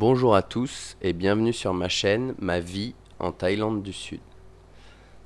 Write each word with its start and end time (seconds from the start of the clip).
Bonjour 0.00 0.36
à 0.36 0.42
tous 0.42 0.96
et 1.02 1.12
bienvenue 1.12 1.52
sur 1.52 1.74
ma 1.74 1.88
chaîne 1.88 2.32
Ma 2.38 2.60
vie 2.60 2.94
en 3.18 3.32
Thaïlande 3.32 3.82
du 3.82 3.92
Sud. 3.92 4.20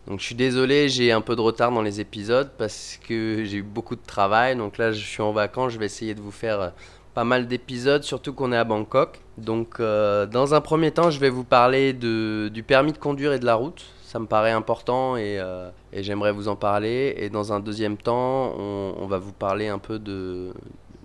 Donc 0.07 0.21
je 0.21 0.25
suis 0.25 0.35
désolé, 0.35 0.89
j'ai 0.89 1.13
un 1.13 1.21
peu 1.21 1.37
de 1.37 1.43
retard 1.43 1.71
dans 1.71 1.83
les 1.83 2.01
épisodes 2.01 2.51
parce 2.57 2.99
que 3.07 3.45
j'ai 3.45 3.59
eu 3.59 3.63
beaucoup 3.63 3.97
de 3.97 4.07
travail. 4.07 4.57
Donc 4.57 4.79
là, 4.79 4.91
je 4.91 5.05
suis 5.05 5.21
en 5.21 5.31
vacances, 5.31 5.75
je 5.75 5.79
vais 5.79 5.85
essayer 5.85 6.15
de 6.15 6.23
vous 6.23 6.31
faire 6.31 6.61
euh, 6.63 6.71
pas 7.13 7.25
mal 7.25 7.49
d'épisodes, 7.49 8.03
surtout 8.03 8.33
qu'on 8.33 8.51
est 8.51 8.57
à 8.57 8.65
Bangkok. 8.65 9.21
Donc 9.37 9.79
euh, 9.79 10.25
dans 10.25 10.55
un 10.55 10.63
premier 10.63 10.91
temps, 10.91 11.11
je 11.11 11.21
vais 11.21 11.29
vous 11.29 11.45
parler 11.45 11.93
du 11.93 12.65
permis 12.67 12.93
de 12.93 12.99
conduire 12.99 13.35
et 13.35 13.39
de 13.39 13.45
la 13.45 13.57
route. 13.57 13.85
Ça 14.03 14.21
me 14.21 14.27
paraît 14.27 14.53
important 14.53 15.19
et, 15.19 15.39
euh, 15.39 15.69
j'aimerais 15.93 16.33
vous 16.33 16.49
en 16.49 16.57
parler. 16.57 17.13
Et 17.19 17.29
dans 17.29 17.53
un 17.53 17.61
deuxième 17.61 17.99
temps, 17.99 18.55
on, 18.59 18.95
on 18.97 19.07
va 19.07 19.19
vous 19.19 19.33
parler 19.33 19.69
un 19.69 19.79
peu 19.79 19.99
de, 19.99 20.55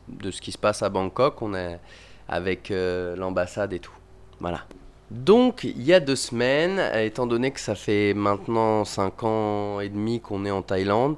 de 0.08 0.32
ce 0.32 0.40
qui 0.40 0.54
se 0.54 0.58
passe 0.58 0.84
à 0.84 0.88
Bangkok. 0.88 1.42
On 1.42 1.54
est 1.54 1.82
avec 2.28 2.72
euh, 2.72 3.16
l'ambassade 3.16 3.74
et 3.74 3.80
tout. 3.80 3.94
Voilà. 4.40 4.62
Donc, 5.10 5.64
il 5.64 5.82
y 5.84 5.94
a 5.94 6.00
deux 6.00 6.18
semaines, 6.18 6.82
étant 6.96 7.28
donné 7.28 7.52
que 7.52 7.60
ça 7.60 7.76
fait 7.76 8.14
maintenant 8.14 8.84
5 8.84 9.24
ans 9.24 9.80
et 9.80 9.90
demi 9.90 10.20
qu'on 10.20 10.46
est 10.46 10.52
en 10.52 10.62
Thaïlande, 10.62 11.16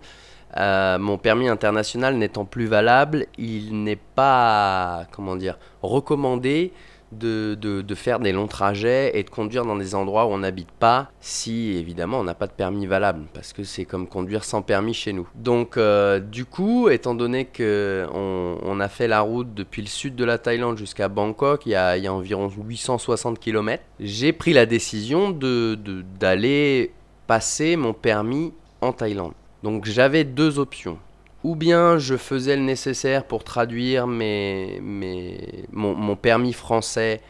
euh, 0.57 0.97
mon 0.97 1.17
permis 1.17 1.47
international 1.47 2.15
n'étant 2.15 2.45
plus 2.45 2.65
valable, 2.65 3.27
il 3.37 3.83
n'est 3.83 3.99
pas, 4.15 5.05
comment 5.11 5.35
dire, 5.35 5.57
recommandé 5.81 6.73
de, 7.11 7.55
de- 7.55 7.95
faire 7.95 8.19
des 8.19 8.31
longs 8.31 8.47
trajets 8.47 9.17
et 9.17 9.23
de 9.23 9.29
conduire 9.29 9.65
dans 9.65 9.75
des 9.75 9.95
endroits 9.95 10.25
où 10.25 10.29
on 10.29 10.37
n'habite 10.37 10.71
pas 10.71 11.11
si 11.19 11.71
évidemment 11.75 12.19
on 12.19 12.23
n'a 12.23 12.33
pas 12.33 12.47
de 12.47 12.53
permis 12.53 12.85
valable 12.85 13.25
parce 13.33 13.51
que 13.51 13.63
c'est 13.63 13.83
comme 13.83 14.07
conduire 14.07 14.43
sans 14.43 14.61
permis 14.61 14.93
chez 14.93 15.11
nous. 15.11 15.27
Donc 15.35 15.75
euh, 15.75 16.19
du 16.19 16.45
coup, 16.45 16.89
étant 16.89 17.15
donné 17.15 17.45
que 17.45 18.05
on, 18.13 18.79
a 18.79 18.87
fait 18.87 19.07
la 19.07 19.21
route 19.21 19.53
depuis 19.53 19.81
le 19.81 19.87
sud 19.89 20.15
de 20.15 20.23
la 20.23 20.37
Thaïlande 20.37 20.77
jusqu'à 20.77 21.09
Bangkok, 21.09 21.65
il 21.65 21.73
y 21.73 21.75
a, 21.75 21.97
il 21.97 22.03
y 22.03 22.07
a 22.07 22.13
environ 22.13 22.49
860 22.49 23.39
km, 23.39 23.83
j'ai 23.99 24.31
pris 24.31 24.53
la 24.53 24.65
décision 24.65 25.31
d'aller 25.31 26.93
passer 27.27 27.75
mon 27.75 27.93
permis 27.93 28.53
en 28.79 28.93
Thaïlande. 28.93 29.33
Donc 29.63 29.85
j'avais 29.85 30.23
deux 30.23 30.59
options 30.59 30.97
ou 31.43 31.55
bien 31.55 31.97
je 31.97 32.15
faisais 32.15 32.55
le 32.55 32.63
nécessaire 32.63 33.25
pour 33.25 33.43
traduire 33.43 34.07
mon, 34.07 34.81
permis 36.15 36.53
français 36.53 37.21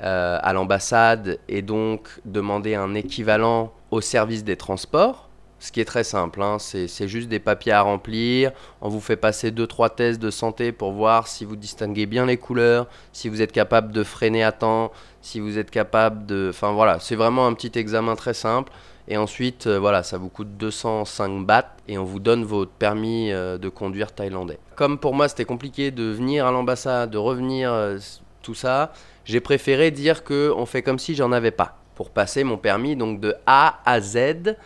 euh, 0.00 0.38
à 0.40 0.52
l'ambassade 0.52 1.38
et 1.48 1.62
donc 1.62 2.08
demander 2.24 2.74
un 2.74 2.94
équivalent 2.94 3.72
au 3.90 4.00
service 4.00 4.44
des 4.44 4.56
transports. 4.56 5.28
Ce 5.60 5.72
qui 5.72 5.80
est 5.80 5.84
très 5.84 6.04
simple, 6.04 6.40
hein, 6.40 6.58
c'est 6.60 6.86
c'est 6.86 7.08
juste 7.08 7.28
des 7.28 7.40
papiers 7.40 7.72
à 7.72 7.80
remplir. 7.80 8.52
On 8.80 8.88
vous 8.88 9.00
fait 9.00 9.16
passer 9.16 9.50
2-3 9.50 9.92
tests 9.92 10.20
de 10.22 10.30
santé 10.30 10.70
pour 10.70 10.92
voir 10.92 11.26
si 11.26 11.44
vous 11.44 11.56
distinguez 11.56 12.06
bien 12.06 12.26
les 12.26 12.36
couleurs, 12.36 12.86
si 13.12 13.28
vous 13.28 13.42
êtes 13.42 13.50
capable 13.50 13.90
de 13.90 14.04
freiner 14.04 14.44
à 14.44 14.52
temps, 14.52 14.92
si 15.20 15.40
vous 15.40 15.58
êtes 15.58 15.72
capable 15.72 16.26
de... 16.26 16.50
Enfin 16.50 16.70
voilà, 16.72 17.00
c'est 17.00 17.16
vraiment 17.16 17.48
un 17.48 17.54
petit 17.54 17.76
examen 17.76 18.14
très 18.14 18.34
simple. 18.34 18.72
Et 19.10 19.16
ensuite, 19.16 19.66
euh, 19.66 19.78
voilà, 19.78 20.02
ça 20.02 20.18
vous 20.18 20.28
coûte 20.28 20.58
205 20.58 21.46
bahts 21.46 21.76
et 21.88 21.96
on 21.96 22.04
vous 22.04 22.20
donne 22.20 22.44
votre 22.44 22.70
permis 22.70 23.32
euh, 23.32 23.56
de 23.56 23.70
conduire 23.70 24.12
thaïlandais. 24.12 24.58
Comme 24.76 24.98
pour 24.98 25.14
moi, 25.14 25.28
c'était 25.28 25.46
compliqué 25.46 25.90
de 25.90 26.04
venir 26.04 26.46
à 26.46 26.52
l'ambassade, 26.52 27.10
de 27.10 27.16
revenir, 27.16 27.72
euh, 27.72 27.98
tout 28.42 28.54
ça, 28.54 28.92
j'ai 29.24 29.40
préféré 29.40 29.90
dire 29.90 30.24
que 30.24 30.52
on 30.54 30.66
fait 30.66 30.82
comme 30.82 30.98
si 30.98 31.14
j'en 31.14 31.32
avais 31.32 31.50
pas 31.50 31.78
pour 31.94 32.10
passer 32.10 32.44
mon 32.44 32.58
permis 32.58 32.96
donc 32.96 33.18
de 33.18 33.34
A 33.46 33.80
à 33.86 34.00
Z 34.00 34.56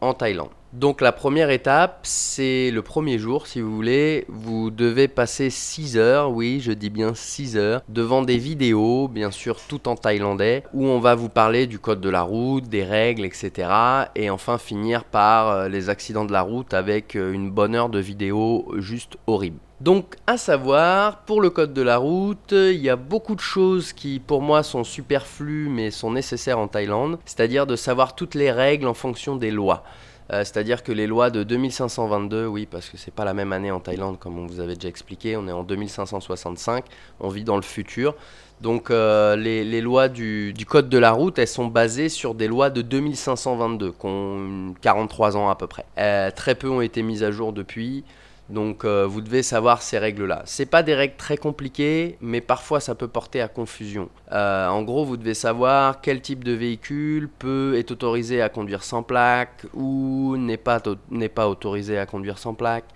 en 0.00 0.14
Thaïlande. 0.14 0.50
Donc 0.72 1.00
la 1.00 1.10
première 1.10 1.50
étape, 1.50 1.98
c'est 2.04 2.70
le 2.70 2.80
premier 2.82 3.18
jour, 3.18 3.48
si 3.48 3.60
vous 3.60 3.74
voulez. 3.74 4.24
Vous 4.28 4.70
devez 4.70 5.08
passer 5.08 5.50
6 5.50 5.96
heures, 5.96 6.30
oui, 6.30 6.60
je 6.60 6.70
dis 6.70 6.90
bien 6.90 7.12
6 7.12 7.56
heures, 7.56 7.82
devant 7.88 8.22
des 8.22 8.38
vidéos, 8.38 9.08
bien 9.08 9.32
sûr 9.32 9.58
tout 9.66 9.88
en 9.88 9.96
thaïlandais, 9.96 10.62
où 10.72 10.86
on 10.86 11.00
va 11.00 11.16
vous 11.16 11.28
parler 11.28 11.66
du 11.66 11.80
code 11.80 12.00
de 12.00 12.08
la 12.08 12.22
route, 12.22 12.68
des 12.68 12.84
règles, 12.84 13.24
etc. 13.24 13.68
Et 14.14 14.30
enfin 14.30 14.58
finir 14.58 15.02
par 15.02 15.48
euh, 15.48 15.68
les 15.68 15.88
accidents 15.88 16.24
de 16.24 16.32
la 16.32 16.42
route 16.42 16.72
avec 16.72 17.16
euh, 17.16 17.32
une 17.32 17.50
bonne 17.50 17.74
heure 17.74 17.88
de 17.88 17.98
vidéo 17.98 18.72
juste 18.76 19.16
horrible. 19.26 19.58
Donc, 19.80 20.16
à 20.28 20.36
savoir, 20.36 21.22
pour 21.22 21.40
le 21.40 21.50
code 21.50 21.72
de 21.72 21.82
la 21.82 21.96
route, 21.96 22.52
il 22.52 22.80
y 22.80 22.90
a 22.90 22.96
beaucoup 22.96 23.34
de 23.34 23.40
choses 23.40 23.92
qui, 23.92 24.20
pour 24.20 24.42
moi, 24.42 24.62
sont 24.62 24.84
superflues 24.84 25.68
mais 25.68 25.90
sont 25.90 26.12
nécessaires 26.12 26.58
en 26.58 26.68
Thaïlande, 26.68 27.18
c'est-à-dire 27.24 27.66
de 27.66 27.76
savoir 27.76 28.14
toutes 28.14 28.36
les 28.36 28.52
règles 28.52 28.86
en 28.86 28.94
fonction 28.94 29.36
des 29.36 29.50
lois. 29.50 29.82
Euh, 30.32 30.44
c'est-à-dire 30.44 30.82
que 30.82 30.92
les 30.92 31.06
lois 31.06 31.30
de 31.30 31.42
2522, 31.42 32.46
oui, 32.46 32.66
parce 32.70 32.88
que 32.88 32.96
c'est 32.96 33.12
pas 33.12 33.24
la 33.24 33.34
même 33.34 33.52
année 33.52 33.70
en 33.70 33.80
Thaïlande, 33.80 34.18
comme 34.18 34.38
on 34.38 34.46
vous 34.46 34.60
avait 34.60 34.74
déjà 34.74 34.88
expliqué, 34.88 35.36
on 35.36 35.48
est 35.48 35.52
en 35.52 35.64
2565, 35.64 36.84
on 37.18 37.28
vit 37.28 37.44
dans 37.44 37.56
le 37.56 37.62
futur. 37.62 38.14
Donc 38.60 38.90
euh, 38.90 39.36
les, 39.36 39.80
lois 39.80 40.08
du, 40.08 40.52
du 40.52 40.66
code 40.66 40.88
de 40.88 40.98
la 40.98 41.12
route, 41.12 41.38
elles 41.38 41.48
sont 41.48 41.66
basées 41.66 42.08
sur 42.10 42.34
des 42.34 42.46
lois 42.46 42.70
de 42.70 42.82
2522, 42.82 43.92
qui 43.92 43.96
ont 44.06 44.74
43 44.80 45.36
ans 45.36 45.48
à 45.48 45.56
peu 45.56 45.66
près. 45.66 45.86
Euh, 45.98 46.30
très 46.30 46.54
peu 46.54 46.68
ont 46.68 46.82
été 46.82 47.02
mises 47.02 47.24
à 47.24 47.30
jour 47.30 47.52
depuis. 47.52 48.04
Donc 48.50 48.84
euh, 48.84 49.06
vous 49.06 49.20
devez 49.20 49.42
savoir 49.42 49.80
ces 49.80 49.98
règles-là. 49.98 50.42
C'est 50.44 50.66
pas 50.66 50.82
des 50.82 50.94
règles 50.94 51.14
très 51.16 51.36
compliquées, 51.36 52.16
mais 52.20 52.40
parfois 52.40 52.80
ça 52.80 52.94
peut 52.96 53.06
porter 53.08 53.40
à 53.40 53.48
confusion. 53.48 54.08
Euh, 54.32 54.66
en 54.68 54.82
gros, 54.82 55.04
vous 55.04 55.16
devez 55.16 55.34
savoir 55.34 56.00
quel 56.00 56.20
type 56.20 56.42
de 56.42 56.52
véhicule 56.52 57.28
peut 57.28 57.74
est 57.76 57.90
autorisé 57.92 58.42
à 58.42 58.48
conduire 58.48 58.82
sans 58.82 59.02
plaque 59.04 59.66
ou 59.72 60.36
n'est 60.36 60.56
pas 60.56 60.80
to- 60.80 60.96
n'est 61.10 61.28
pas 61.28 61.48
autorisé 61.48 61.96
à 61.98 62.06
conduire 62.06 62.38
sans 62.38 62.54
plaque 62.54 62.86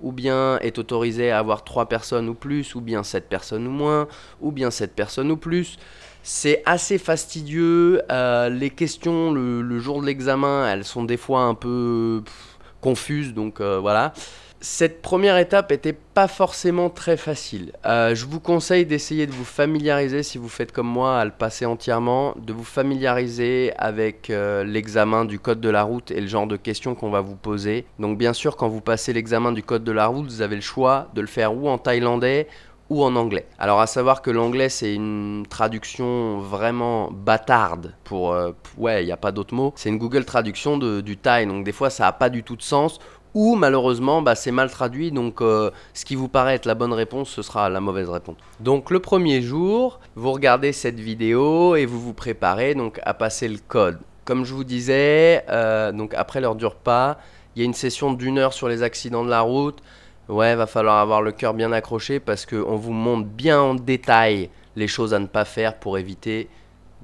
ou 0.00 0.12
bien 0.12 0.58
est 0.60 0.78
autorisé 0.78 1.30
à 1.30 1.38
avoir 1.38 1.62
trois 1.62 1.86
personnes 1.88 2.28
ou 2.28 2.34
plus 2.34 2.74
ou 2.74 2.80
bien 2.80 3.02
sept 3.02 3.28
personnes 3.28 3.66
ou 3.66 3.70
moins 3.70 4.08
ou 4.40 4.50
bien 4.50 4.70
sept 4.70 4.94
personnes 4.94 5.30
ou 5.30 5.36
plus. 5.36 5.76
C'est 6.22 6.62
assez 6.64 6.98
fastidieux. 6.98 8.02
euh, 8.10 8.48
les 8.48 8.70
questions 8.70 9.30
le, 9.32 9.78
jour 9.78 10.00
de 10.00 10.06
l'examen, 10.06 10.68
elles 10.72 10.84
sont 10.84 11.04
des 11.04 11.16
fois 11.16 11.42
un 11.42 11.54
peu 11.54 12.22
confuses, 12.80 13.34
donc 13.34 13.60
voilà. 13.60 14.12
Cette 14.64 15.02
première 15.02 15.38
étape 15.38 15.72
était 15.72 15.92
pas 15.92 16.28
forcément 16.28 16.88
très 16.88 17.16
facile. 17.16 17.72
Euh, 17.84 18.14
je 18.14 18.26
vous 18.26 18.38
conseille 18.38 18.86
d'essayer 18.86 19.26
de 19.26 19.32
vous 19.32 19.44
familiariser, 19.44 20.22
si 20.22 20.38
vous 20.38 20.48
faites 20.48 20.70
comme 20.70 20.86
moi, 20.86 21.18
à 21.18 21.24
le 21.24 21.32
passer 21.32 21.66
entièrement, 21.66 22.32
de 22.36 22.52
vous 22.52 22.62
familiariser 22.62 23.72
avec 23.76 24.30
euh, 24.30 24.62
l'examen 24.62 25.24
du 25.24 25.40
code 25.40 25.60
de 25.60 25.68
la 25.68 25.82
route 25.82 26.12
et 26.12 26.20
le 26.20 26.28
genre 26.28 26.46
de 26.46 26.56
questions 26.56 26.94
qu'on 26.94 27.10
va 27.10 27.20
vous 27.22 27.34
poser. 27.34 27.86
Donc 27.98 28.18
bien 28.18 28.32
sûr, 28.32 28.56
quand 28.56 28.68
vous 28.68 28.80
passez 28.80 29.12
l'examen 29.12 29.50
du 29.50 29.64
code 29.64 29.82
de 29.82 29.90
la 29.90 30.06
route, 30.06 30.26
vous 30.26 30.42
avez 30.42 30.54
le 30.54 30.62
choix 30.62 31.08
de 31.14 31.20
le 31.22 31.26
faire 31.26 31.52
ou 31.56 31.68
en 31.68 31.76
thaïlandais 31.78 32.46
ou 32.88 33.02
en 33.02 33.16
anglais. 33.16 33.46
Alors 33.58 33.80
à 33.80 33.88
savoir 33.88 34.22
que 34.22 34.30
l'anglais 34.30 34.68
c'est 34.68 34.94
une 34.94 35.44
traduction 35.48 36.38
vraiment 36.38 37.10
bâtarde 37.10 37.94
pour 38.04 38.32
euh, 38.32 38.52
ouais, 38.76 39.02
il 39.02 39.06
n'y 39.06 39.12
a 39.12 39.16
pas 39.16 39.32
d'autre 39.32 39.54
mot. 39.54 39.72
C'est 39.74 39.88
une 39.88 39.98
Google 39.98 40.24
traduction 40.24 40.76
de- 40.78 41.00
du 41.00 41.16
thaï, 41.16 41.46
donc 41.46 41.64
des 41.64 41.72
fois 41.72 41.90
ça 41.90 42.06
a 42.06 42.12
pas 42.12 42.28
du 42.28 42.42
tout 42.44 42.54
de 42.54 42.62
sens 42.62 43.00
ou 43.34 43.54
malheureusement 43.54 44.22
bah, 44.22 44.34
c'est 44.34 44.50
mal 44.50 44.70
traduit 44.70 45.10
donc 45.10 45.40
euh, 45.40 45.70
ce 45.94 46.04
qui 46.04 46.14
vous 46.14 46.28
paraît 46.28 46.54
être 46.54 46.66
la 46.66 46.74
bonne 46.74 46.92
réponse 46.92 47.30
ce 47.30 47.42
sera 47.42 47.68
la 47.68 47.80
mauvaise 47.80 48.08
réponse. 48.08 48.36
Donc 48.60 48.90
le 48.90 49.00
premier 49.00 49.42
jour, 49.42 50.00
vous 50.14 50.32
regardez 50.32 50.72
cette 50.72 51.00
vidéo 51.00 51.76
et 51.76 51.86
vous 51.86 52.00
vous 52.00 52.14
préparez 52.14 52.74
donc 52.74 53.00
à 53.04 53.14
passer 53.14 53.48
le 53.48 53.58
code. 53.66 53.98
Comme 54.24 54.44
je 54.44 54.54
vous 54.54 54.64
disais, 54.64 55.44
euh, 55.48 55.90
donc 55.92 56.14
après 56.14 56.40
l'heure 56.40 56.54
du 56.54 56.66
repas, 56.66 57.18
il 57.54 57.60
y 57.60 57.62
a 57.62 57.64
une 57.64 57.74
session 57.74 58.12
d'une 58.12 58.38
heure 58.38 58.52
sur 58.52 58.68
les 58.68 58.82
accidents 58.82 59.24
de 59.24 59.30
la 59.30 59.40
route. 59.40 59.82
Ouais, 60.28 60.54
va 60.54 60.66
falloir 60.66 60.98
avoir 60.98 61.20
le 61.20 61.32
cœur 61.32 61.52
bien 61.52 61.72
accroché 61.72 62.20
parce 62.20 62.46
qu'on 62.46 62.76
vous 62.76 62.92
montre 62.92 63.26
bien 63.26 63.60
en 63.60 63.74
détail 63.74 64.48
les 64.76 64.86
choses 64.86 65.12
à 65.12 65.18
ne 65.18 65.26
pas 65.26 65.44
faire 65.44 65.78
pour 65.78 65.98
éviter 65.98 66.48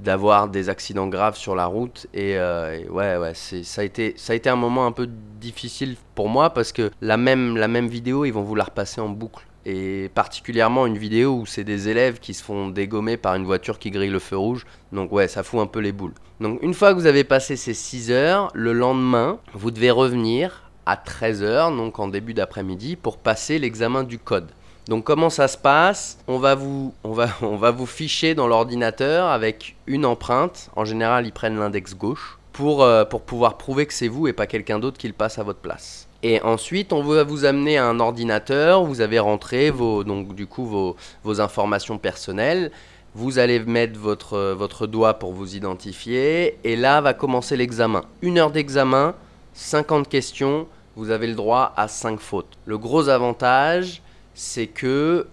d'avoir 0.03 0.48
des 0.48 0.69
accidents 0.69 1.09
graves 1.09 1.36
sur 1.36 1.54
la 1.54 1.66
route. 1.66 2.06
Et, 2.14 2.38
euh, 2.38 2.78
et 2.78 2.88
ouais, 2.88 3.16
ouais, 3.16 3.32
c'est, 3.34 3.62
ça, 3.62 3.82
a 3.82 3.84
été, 3.84 4.14
ça 4.16 4.32
a 4.32 4.36
été 4.36 4.48
un 4.48 4.56
moment 4.56 4.86
un 4.86 4.92
peu 4.92 5.09
difficile 5.41 5.97
pour 6.14 6.28
moi 6.28 6.50
parce 6.50 6.72
que 6.72 6.91
la 7.00 7.16
même, 7.16 7.56
la 7.56 7.69
même 7.69 7.88
vidéo, 7.88 8.25
ils 8.25 8.32
vont 8.32 8.42
vous 8.42 8.54
la 8.54 8.64
repasser 8.64 9.00
en 9.00 9.08
boucle. 9.08 9.44
Et 9.66 10.10
particulièrement 10.14 10.87
une 10.87 10.97
vidéo 10.97 11.41
où 11.41 11.47
c'est 11.47 11.64
des 11.64 11.88
élèves 11.88 12.20
qui 12.20 12.32
se 12.32 12.42
font 12.42 12.69
dégommer 12.69 13.16
par 13.16 13.34
une 13.34 13.44
voiture 13.44 13.78
qui 13.78 13.91
grille 13.91 14.10
le 14.10 14.19
feu 14.19 14.37
rouge. 14.37 14.64
Donc 14.92 15.12
ouais, 15.12 15.28
ça 15.28 15.43
fout 15.43 15.61
un 15.61 15.67
peu 15.67 15.81
les 15.81 15.93
boules. 15.93 16.14
Donc 16.40 16.62
une 16.62 16.72
fois 16.72 16.94
que 16.94 16.99
vous 16.99 17.06
avez 17.06 17.25
passé 17.25 17.56
ces 17.56 17.75
6 17.75 18.11
heures, 18.11 18.50
le 18.55 18.72
lendemain, 18.72 19.38
vous 19.52 19.70
devez 19.70 19.90
revenir 19.90 20.70
à 20.87 20.96
13h, 20.96 21.76
donc 21.76 21.99
en 21.99 22.08
début 22.08 22.32
d'après-midi, 22.32 22.96
pour 22.96 23.19
passer 23.19 23.58
l'examen 23.58 24.05
du 24.05 24.19
code. 24.19 24.49
Donc 24.88 25.05
comment 25.05 25.29
ça 25.29 25.49
se 25.49 25.58
passe? 25.58 26.19
On 26.29 26.38
va, 26.38 26.55
vous, 26.55 26.94
on, 27.05 27.12
va, 27.12 27.29
on 27.43 27.56
va 27.56 27.70
vous 27.70 27.87
ficher 27.87 28.35
dans 28.35 28.49
l'ordinateur 28.49 29.29
avec 29.29 29.76
une 29.87 30.06
empreinte. 30.06 30.70
En 30.76 30.87
général, 30.87 31.26
ils 31.26 31.32
prennent 31.32 31.58
l'index 31.58 31.94
gauche 31.94 32.38
pour, 32.52 32.82
euh, 32.82 33.05
pour 33.05 33.20
pouvoir 33.20 33.58
prouver 33.58 33.85
que 33.85 33.93
c'est 33.93 34.08
vous 34.08 34.26
et 34.29 34.32
pas 34.32 34.46
quelqu'un 34.46 34.79
d'autre 34.79 34.96
qui 34.96 35.06
le 35.06 35.12
passe 35.12 35.38
à 35.38 35.43
votre 35.43 35.58
place. 35.61 36.08
Et 36.23 36.40
ensuite, 36.40 36.93
on 36.93 37.02
va 37.02 37.23
vous 37.23 37.44
amener 37.44 37.76
à 37.76 37.87
un 37.87 38.00
ordinateur. 38.00 38.82
Vous 38.82 39.02
avez 39.02 39.19
rentré 39.19 39.70
vos, 39.70 40.02
donc, 40.05 40.35
du 40.35 40.46
coup, 40.46 40.64
vos, 40.64 40.96
vos 41.23 41.41
informations 41.41 41.99
personnelles. 41.99 42.73
Vous 43.14 43.38
allez 43.38 43.61
mettre 43.61 43.99
votre, 44.00 44.52
votre 44.52 44.87
doigt 44.87 45.14
pour 45.14 45.32
vous 45.32 45.55
identifier. 45.55 46.58
Et 46.64 46.76
là 46.76 47.00
va 47.02 47.12
commencer 47.12 47.56
l'examen. 47.56 48.02
Une 48.23 48.38
heure 48.38 48.50
d'examen, 48.50 49.14
50 49.52 50.08
questions. 50.08 50.67
Vous 50.96 51.11
avez 51.11 51.26
le 51.26 51.34
droit 51.34 51.73
à 51.76 51.88
5 51.88 52.19
fautes. 52.19 52.58
Le 52.64 52.79
gros 52.79 53.08
avantage, 53.08 54.02
c'est 54.38 54.69
que 54.69 55.26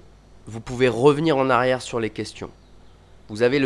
vous 0.47 0.59
pouvez 0.59 0.89
revenir 0.89 1.37
en 1.37 1.51
arrière 1.51 1.81
sur 1.83 1.99
les 1.99 2.09
questions. 2.09 2.49
Vous 3.29 3.43
avez 3.43 3.59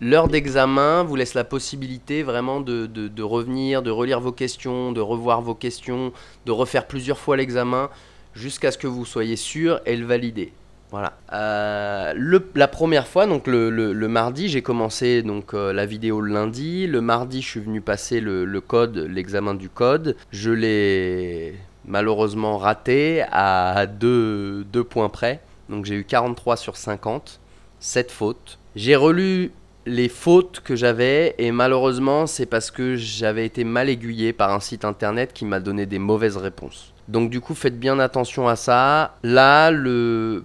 l'heure 0.00 0.28
d'examen 0.28 1.04
vous 1.04 1.14
laisse 1.14 1.34
la 1.34 1.44
possibilité 1.44 2.22
vraiment 2.24 2.60
de, 2.60 2.86
de, 2.86 3.22
revenir, 3.22 3.82
de 3.82 3.90
relire 3.90 4.20
vos 4.20 4.32
questions, 4.32 4.90
de 4.92 5.00
revoir 5.00 5.40
vos 5.40 5.54
questions, 5.54 6.12
de 6.46 6.52
refaire 6.52 6.86
plusieurs 6.86 7.18
fois 7.18 7.36
l'examen 7.36 7.90
jusqu'à 8.34 8.72
ce 8.72 8.78
que 8.78 8.88
vous 8.88 9.04
soyez 9.04 9.36
sûr 9.36 9.80
et 9.86 9.96
le 9.96 10.04
valider. 10.04 10.52
Voilà. 10.90 11.16
Euh, 11.32 12.40
la 12.56 12.68
première 12.68 13.06
fois, 13.06 13.26
donc 13.26 13.46
le, 13.46 13.92
mardi, 14.08 14.48
j'ai 14.48 14.62
commencé 14.62 15.22
donc 15.22 15.54
euh, 15.54 15.72
la 15.72 15.86
vidéo 15.86 16.20
le 16.20 16.32
lundi. 16.32 16.88
Le 16.88 17.00
mardi, 17.00 17.40
je 17.40 17.46
suis 17.46 17.60
venu 17.60 17.80
passer 17.80 18.20
le 18.20 18.60
code, 18.60 18.96
l'examen 18.98 19.54
du 19.54 19.68
code. 19.68 20.16
Je 20.32 20.50
l'ai 20.50 21.54
malheureusement 21.90 22.56
raté 22.56 23.22
à 23.30 23.86
deux, 23.86 24.64
deux 24.72 24.84
points 24.84 25.08
près. 25.10 25.40
Donc 25.68 25.84
j'ai 25.84 25.96
eu 25.96 26.04
43 26.04 26.56
sur 26.56 26.76
50, 26.76 27.40
7 27.80 28.10
fautes. 28.10 28.58
J'ai 28.76 28.96
relu 28.96 29.52
les 29.86 30.08
fautes 30.08 30.60
que 30.60 30.76
j'avais 30.76 31.34
et 31.38 31.52
malheureusement 31.52 32.26
c'est 32.26 32.46
parce 32.46 32.70
que 32.70 32.96
j'avais 32.96 33.44
été 33.46 33.64
mal 33.64 33.88
aiguillé 33.88 34.32
par 34.32 34.52
un 34.52 34.60
site 34.60 34.84
internet 34.84 35.32
qui 35.32 35.44
m'a 35.44 35.58
donné 35.60 35.86
des 35.86 35.98
mauvaises 35.98 36.36
réponses. 36.36 36.92
Donc 37.08 37.30
du 37.30 37.40
coup 37.40 37.54
faites 37.54 37.78
bien 37.78 37.98
attention 37.98 38.46
à 38.46 38.56
ça. 38.56 39.16
Là, 39.24 39.72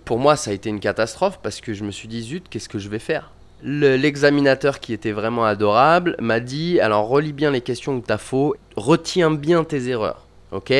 pour 0.05 0.19
moi 0.19 0.35
ça 0.35 0.51
a 0.51 0.53
été 0.53 0.69
une 0.69 0.79
catastrophe 0.79 1.39
parce 1.43 1.61
que 1.61 1.73
je 1.73 1.83
me 1.83 1.91
suis 1.91 2.07
dit 2.07 2.21
zut 2.23 2.45
qu'est-ce 2.49 2.69
que 2.69 2.79
je 2.79 2.89
vais 2.89 2.99
faire? 2.99 3.31
Le- 3.63 3.95
L'examinateur 3.97 4.79
qui 4.79 4.93
était 4.93 5.11
vraiment 5.11 5.45
adorable 5.45 6.15
m'a 6.19 6.39
dit 6.39 6.79
alors 6.79 7.07
relis 7.07 7.33
bien 7.33 7.51
les 7.51 7.61
questions 7.61 7.95
où 7.95 8.01
t'as 8.05 8.17
faux, 8.17 8.55
retiens 8.75 9.31
bien 9.31 9.63
tes 9.63 9.89
erreurs, 9.89 10.25
ok? 10.51 10.73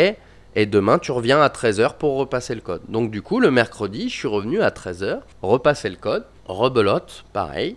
Et 0.56 0.66
demain, 0.66 1.00
tu 1.00 1.12
reviens 1.12 1.42
à 1.42 1.50
13h 1.50 1.98
pour 1.98 2.16
repasser 2.18 2.56
le 2.56 2.62
code. 2.62 2.82
Donc 2.88 3.12
du 3.12 3.22
coup, 3.22 3.40
le 3.40 3.52
mercredi, 3.52 4.10
je 4.10 4.16
suis 4.16 4.28
revenu 4.28 4.62
à 4.62 4.70
13h, 4.70 5.20
repasser 5.42 5.90
le 5.90 5.98
code, 5.98 6.24
rebelote, 6.46 7.26
pareil. 7.34 7.76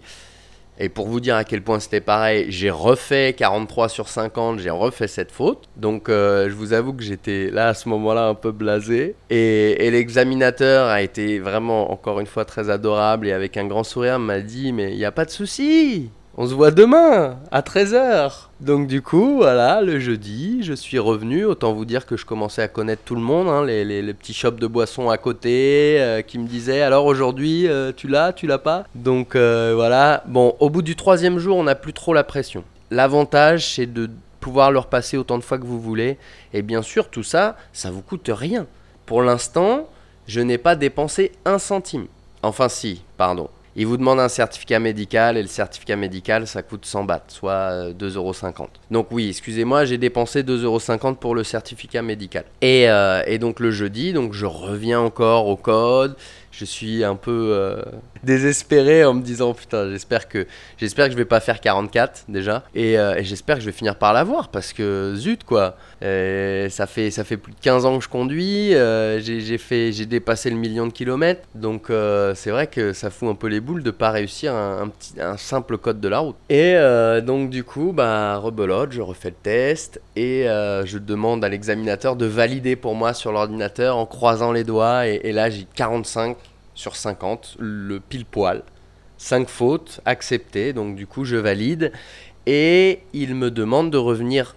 Et 0.81 0.89
pour 0.89 1.09
vous 1.09 1.19
dire 1.19 1.35
à 1.35 1.43
quel 1.43 1.61
point 1.61 1.81
c'était 1.81 2.01
pareil, 2.01 2.47
j'ai 2.51 2.71
refait 2.71 3.35
43 3.37 3.89
sur 3.89 4.09
50, 4.09 4.61
j'ai 4.61 4.71
refait 4.71 5.09
cette 5.09 5.33
faute. 5.33 5.69
Donc 5.77 6.09
euh, 6.09 6.49
je 6.49 6.55
vous 6.55 6.73
avoue 6.73 6.93
que 6.93 7.03
j'étais 7.03 7.51
là 7.51 7.69
à 7.69 7.75
ce 7.75 7.89
moment-là 7.89 8.29
un 8.29 8.37
peu 8.37 8.53
blasé. 8.53 9.17
Et, 9.29 9.85
et 9.85 9.91
l'examinateur 9.91 10.87
a 10.87 11.03
été 11.03 11.41
vraiment 11.41 11.91
encore 11.91 12.21
une 12.21 12.27
fois 12.27 12.45
très 12.45 12.71
adorable 12.71 13.27
et 13.27 13.33
avec 13.33 13.57
un 13.57 13.67
grand 13.67 13.83
sourire 13.83 14.21
m'a 14.21 14.39
dit 14.39 14.73
mais 14.73 14.93
il 14.93 14.99
n'y 14.99 15.05
a 15.05 15.11
pas 15.11 15.25
de 15.25 15.31
souci, 15.31 16.11
on 16.40 16.46
se 16.46 16.55
voit 16.55 16.70
demain 16.70 17.37
à 17.50 17.62
13h. 17.62 18.46
Donc 18.61 18.87
du 18.87 19.02
coup, 19.02 19.38
voilà, 19.38 19.82
le 19.82 19.99
jeudi, 19.99 20.62
je 20.62 20.73
suis 20.73 21.00
revenu. 21.00 21.44
Autant 21.44 21.73
vous 21.73 21.85
dire 21.85 22.06
que 22.06 22.17
je 22.17 22.25
commençais 22.25 22.62
à 22.62 22.69
connaître 22.69 23.02
tout 23.05 23.17
le 23.17 23.20
monde, 23.20 23.49
hein, 23.49 23.64
les, 23.64 24.14
petits 24.14 24.35
shops 24.35 24.61
de 24.61 24.69
boissons 24.69 25.11
à 25.11 25.19
côté, 25.19 25.96
euh, 25.99 26.23
qui 26.23 26.38
me 26.38 26.46
disaient 26.46 26.81
alors 26.81 27.06
aujourd'hui, 27.06 27.67
euh, 27.67 27.90
tu 27.94 28.06
l'as, 28.06 28.32
tu 28.32 28.46
l'as 28.46 28.58
pas? 28.58 28.85
Donc 28.94 29.35
euh, 29.35 29.73
voilà. 29.75 30.23
Bon, 30.29 30.55
au 30.61 30.70
bout 30.70 30.82
du 30.82 30.94
troisième 30.94 31.40
jour, 31.40 31.56
on 31.56 31.64
n'a 31.64 31.75
plus 31.75 31.93
trop 31.93 32.14
la 32.14 32.23
pression. 32.23 32.62
L'avantage, 32.93 33.75
c'est 33.75 33.93
de 33.93 34.08
pouvoir 34.38 34.70
le 34.70 34.79
repasser 34.79 35.17
autant 35.17 35.38
de 35.38 35.43
fois 35.43 35.58
que 35.58 35.67
vous 35.67 35.81
voulez. 35.81 36.19
Et 36.55 36.62
bien 36.62 36.82
sûr, 36.82 37.11
tout 37.11 37.25
ça, 37.25 37.56
ça 37.73 37.91
vous 37.91 38.02
coûte 38.02 38.31
rien. 38.32 38.69
Pour 39.06 39.23
l'instant, 39.23 39.88
je 40.29 40.41
n'ai 40.41 40.58
pas 40.58 40.76
dépensé 40.76 41.32
un 41.44 41.58
centime. 41.58 42.06
Enfin 42.44 42.69
si, 42.69 43.02
pardon. 43.17 43.50
Il 43.81 43.87
vous 43.87 43.97
demande 43.97 44.19
un 44.19 44.29
certificat 44.29 44.81
médical 44.81 45.37
et 45.37 45.43
le 45.43 45.47
certificat 45.47 45.95
médical 45.95 46.49
ça 46.49 46.65
coûte 46.65 46.85
100 46.85 47.05
bahts, 47.05 47.23
soit 47.29 47.53
euh, 47.53 47.93
2,50€. 47.93 48.67
Donc 48.91 49.07
oui, 49.13 49.29
excusez-moi, 49.29 49.85
j'ai 49.85 49.99
dépensé 49.99 50.43
2,50€ 50.43 51.15
pour 51.15 51.37
le 51.37 51.45
certificat 51.45 52.03
médical. 52.03 52.45
Et, 52.61 52.91
euh, 52.91 53.39
donc 53.39 53.61
le 53.61 53.71
jeudi, 53.71 54.13
je 54.33 54.47
reviens 54.47 54.99
encore 54.99 55.47
au 55.47 55.55
code. 55.55 56.17
Je 56.58 56.64
suis 56.64 57.05
un 57.05 57.14
peu 57.14 57.50
euh, 57.52 57.81
désespéré 58.25 59.05
en 59.05 59.14
me 59.14 59.22
disant 59.22 59.55
putain, 59.55 59.90
j'espère 59.90 60.28
que 60.28 60.44
j'espère 60.76 61.06
que 61.06 61.12
je 61.12 61.16
vais 61.16 61.25
pas 61.25 61.38
faire 61.38 61.60
44 61.60 62.25
déjà 62.28 62.64
et, 62.75 62.99
euh, 62.99 63.14
et 63.14 63.22
j'espère 63.22 63.56
que 63.56 63.60
je 63.60 63.66
vais 63.66 63.72
finir 63.72 63.94
par 63.94 64.12
l'avoir 64.12 64.49
parce 64.49 64.72
que 64.72 65.14
zut 65.14 65.44
quoi. 65.44 65.76
Ça 66.00 66.87
fait 66.88 67.12
ça 67.12 67.22
fait 67.22 67.37
plus 67.37 67.52
de 67.52 67.60
15 67.60 67.87
ans 67.87 67.99
que 67.99 68.02
je 68.02 68.08
conduis, 68.08 68.75
euh, 68.75 69.20
j'ai 69.20 69.58
fait 69.58 69.93
j'ai 69.93 70.05
dépassé 70.05 70.50
le 70.50 70.56
million 70.56 70.88
de 70.88 70.93
kilomètres. 70.93 71.43
Donc 71.55 71.93
c'est 72.34 72.50
vrai 72.50 72.66
que 72.66 72.93
ça 72.93 73.10
fout 73.10 73.28
un 73.28 73.37
peu 73.37 73.46
les 73.46 73.60
boules 73.60 73.84
de 73.84 73.93
pas 73.93 74.10
réussir 74.10 74.52
un, 74.52 74.88
petit 74.88 75.20
un 75.20 75.37
simple 75.37 75.78
code 75.78 76.00
de 76.00 76.08
la 76.08 76.19
route. 76.19 76.37
Et 76.49 76.75
donc 77.22 77.50
du 77.50 77.62
coup, 77.62 77.93
bah 77.93 78.37
rebelote, 78.38 78.90
je 78.90 79.00
refais 79.00 79.31
le 79.31 79.37
test 79.40 80.00
et 80.16 80.46
je 80.46 80.99
demande 80.99 81.44
à 81.44 81.49
l'examinateur 81.49 82.16
de 82.16 82.26
valider 82.26 82.75
pour 82.75 82.96
moi 82.96 83.14
sur 83.14 83.31
l'ordinateur 83.31 83.96
en 83.96 84.06
croisant 84.06 84.50
les 84.50 84.64
doigts 84.64 85.06
et 85.06 85.31
là 85.31 85.50
j'ai 85.50 85.64
45 85.76 86.37
sur 86.79 86.95
50, 86.95 87.57
le 87.59 87.99
pile 87.99 88.25
poil. 88.25 88.63
5 89.19 89.49
fautes 89.49 90.01
acceptées, 90.05 90.73
donc 90.73 90.95
du 90.95 91.09
coup 91.09 91.25
je 91.25 91.35
valide 91.35 91.91
et 92.47 93.01
il 93.13 93.35
me 93.35 93.51
demande 93.51 93.91
de 93.91 93.99
revenir 93.99 94.55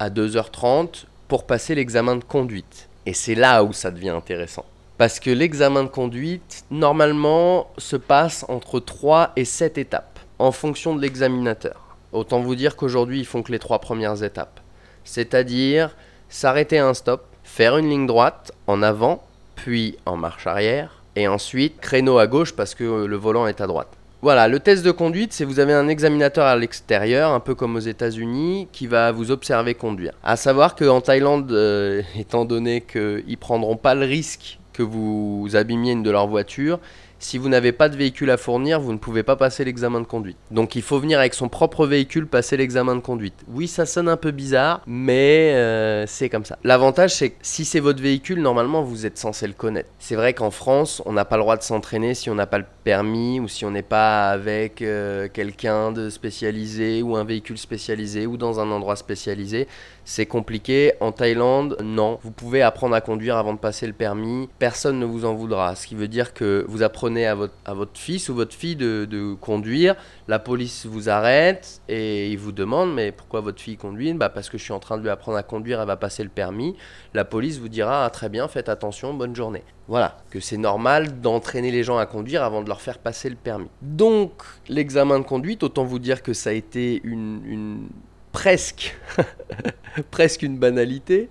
à 0.00 0.10
2h30 0.10 1.04
pour 1.28 1.46
passer 1.46 1.76
l'examen 1.76 2.16
de 2.16 2.24
conduite. 2.24 2.88
Et 3.06 3.14
c'est 3.14 3.36
là 3.36 3.62
où 3.62 3.72
ça 3.72 3.92
devient 3.92 4.08
intéressant. 4.08 4.64
Parce 4.98 5.20
que 5.20 5.30
l'examen 5.30 5.84
de 5.84 5.88
conduite, 5.88 6.64
normalement, 6.72 7.70
se 7.78 7.94
passe 7.94 8.44
entre 8.48 8.80
3 8.80 9.32
et 9.36 9.44
7 9.44 9.78
étapes, 9.78 10.18
en 10.40 10.50
fonction 10.50 10.96
de 10.96 11.00
l'examinateur. 11.00 11.96
Autant 12.12 12.40
vous 12.40 12.56
dire 12.56 12.74
qu'aujourd'hui, 12.74 13.20
ils 13.20 13.26
font 13.26 13.44
que 13.44 13.52
les 13.52 13.60
trois 13.60 13.78
premières 13.78 14.24
étapes. 14.24 14.58
C'est-à-dire 15.04 15.96
s'arrêter 16.28 16.78
à 16.78 16.88
un 16.88 16.94
stop, 16.94 17.24
faire 17.44 17.76
une 17.76 17.88
ligne 17.88 18.06
droite 18.08 18.50
en 18.66 18.82
avant, 18.82 19.22
puis 19.54 19.96
en 20.04 20.16
marche 20.16 20.48
arrière, 20.48 20.99
et 21.16 21.28
ensuite 21.28 21.80
créneau 21.80 22.18
à 22.18 22.26
gauche 22.26 22.52
parce 22.54 22.74
que 22.74 23.04
le 23.04 23.16
volant 23.16 23.46
est 23.46 23.60
à 23.60 23.66
droite. 23.66 23.88
Voilà, 24.22 24.48
le 24.48 24.60
test 24.60 24.84
de 24.84 24.90
conduite, 24.90 25.32
c'est 25.32 25.46
vous 25.46 25.60
avez 25.60 25.72
un 25.72 25.88
examinateur 25.88 26.44
à 26.44 26.54
l'extérieur, 26.54 27.32
un 27.32 27.40
peu 27.40 27.54
comme 27.54 27.76
aux 27.76 27.80
États-Unis, 27.80 28.68
qui 28.70 28.86
va 28.86 29.12
vous 29.12 29.30
observer 29.30 29.72
conduire. 29.74 30.12
À 30.22 30.36
savoir 30.36 30.74
qu'en 30.74 31.00
Thaïlande, 31.00 31.50
euh, 31.52 32.02
étant 32.18 32.44
donné 32.44 32.82
qu'ils 32.82 33.38
prendront 33.38 33.76
pas 33.76 33.94
le 33.94 34.04
risque 34.04 34.58
que 34.74 34.82
vous 34.82 35.48
abîmiez 35.54 35.92
une 35.92 36.02
de 36.02 36.10
leurs 36.10 36.26
voitures, 36.26 36.80
si 37.20 37.38
vous 37.38 37.48
n'avez 37.48 37.70
pas 37.72 37.88
de 37.88 37.96
véhicule 37.96 38.30
à 38.30 38.36
fournir, 38.36 38.80
vous 38.80 38.92
ne 38.92 38.98
pouvez 38.98 39.22
pas 39.22 39.36
passer 39.36 39.64
l'examen 39.64 40.00
de 40.00 40.06
conduite. 40.06 40.38
Donc 40.50 40.74
il 40.74 40.82
faut 40.82 40.98
venir 40.98 41.18
avec 41.18 41.34
son 41.34 41.48
propre 41.48 41.86
véhicule 41.86 42.26
passer 42.26 42.56
l'examen 42.56 42.96
de 42.96 43.00
conduite. 43.00 43.34
Oui, 43.46 43.68
ça 43.68 43.86
sonne 43.86 44.08
un 44.08 44.16
peu 44.16 44.30
bizarre, 44.30 44.80
mais 44.86 45.52
euh, 45.54 46.06
c'est 46.06 46.30
comme 46.30 46.44
ça. 46.44 46.58
L'avantage, 46.64 47.14
c'est 47.14 47.30
que 47.30 47.36
si 47.42 47.64
c'est 47.64 47.78
votre 47.78 48.02
véhicule, 48.02 48.40
normalement, 48.40 48.82
vous 48.82 49.06
êtes 49.06 49.18
censé 49.18 49.46
le 49.46 49.52
connaître. 49.52 49.90
C'est 49.98 50.16
vrai 50.16 50.32
qu'en 50.32 50.50
France, 50.50 51.02
on 51.04 51.12
n'a 51.12 51.26
pas 51.26 51.36
le 51.36 51.42
droit 51.42 51.56
de 51.58 51.62
s'entraîner 51.62 52.14
si 52.14 52.30
on 52.30 52.34
n'a 52.34 52.46
pas 52.46 52.58
le 52.58 52.64
permis 52.80 53.40
ou 53.40 53.48
si 53.48 53.64
on 53.64 53.70
n'est 53.70 53.82
pas 53.82 54.30
avec 54.30 54.82
euh, 54.82 55.28
quelqu'un 55.32 55.92
de 55.92 56.10
spécialisé 56.10 57.02
ou 57.02 57.16
un 57.16 57.24
véhicule 57.24 57.58
spécialisé 57.58 58.26
ou 58.26 58.36
dans 58.36 58.60
un 58.60 58.70
endroit 58.70 58.96
spécialisé. 58.96 59.68
C'est 60.04 60.26
compliqué. 60.26 60.94
En 61.00 61.12
Thaïlande, 61.12 61.76
non. 61.84 62.18
Vous 62.22 62.32
pouvez 62.32 62.62
apprendre 62.62 62.94
à 62.94 63.00
conduire 63.00 63.36
avant 63.36 63.52
de 63.52 63.58
passer 63.58 63.86
le 63.86 63.92
permis. 63.92 64.48
Personne 64.58 64.98
ne 64.98 65.04
vous 65.04 65.24
en 65.24 65.34
voudra. 65.34 65.76
Ce 65.76 65.86
qui 65.86 65.94
veut 65.94 66.08
dire 66.08 66.34
que 66.34 66.64
vous 66.68 66.82
apprenez 66.82 67.26
à 67.26 67.34
votre, 67.34 67.54
à 67.64 67.74
votre 67.74 67.98
fils 67.98 68.28
ou 68.28 68.34
votre 68.34 68.54
fille 68.54 68.76
de, 68.76 69.34
conduire. 69.40 69.94
La 70.26 70.38
police 70.38 70.86
vous 70.86 71.08
arrête 71.08 71.80
et 71.88 72.30
il 72.30 72.38
vous 72.38 72.52
demande 72.52 72.92
mais 72.94 73.12
pourquoi 73.12 73.40
votre 73.40 73.60
fille 73.60 73.76
conduit? 73.76 74.12
Bah 74.14 74.30
Parce 74.30 74.48
que 74.48 74.58
je 74.58 74.64
suis 74.64 74.72
en 74.72 74.80
train 74.80 74.96
de 74.96 75.02
lui 75.02 75.10
apprendre 75.10 75.38
à 75.38 75.42
conduire, 75.42 75.80
elle 75.80 75.86
va 75.86 75.96
passer 75.96 76.22
le 76.22 76.28
permis. 76.28 76.76
La 77.14 77.24
police 77.24 77.58
vous 77.58 77.68
dira 77.68 78.04
ah, 78.04 78.10
très 78.10 78.28
bien, 78.28 78.48
faites 78.48 78.68
attention, 78.68 79.14
bonne 79.14 79.36
journée. 79.36 79.62
Voilà, 79.90 80.18
que 80.30 80.38
c'est 80.38 80.56
normal 80.56 81.20
d'entraîner 81.20 81.72
les 81.72 81.82
gens 81.82 81.98
à 81.98 82.06
conduire 82.06 82.44
avant 82.44 82.62
de 82.62 82.69
leur 82.70 82.80
faire 82.80 82.98
passer 82.98 83.28
le 83.28 83.36
permis. 83.36 83.68
Donc, 83.82 84.32
l'examen 84.68 85.18
de 85.18 85.24
conduite, 85.24 85.62
autant 85.62 85.84
vous 85.84 85.98
dire 85.98 86.22
que 86.22 86.32
ça 86.32 86.50
a 86.50 86.52
été 86.54 87.00
une, 87.04 87.88
presque, 88.32 88.96
presque 90.10 90.42
une 90.42 90.56
banalité, 90.56 91.28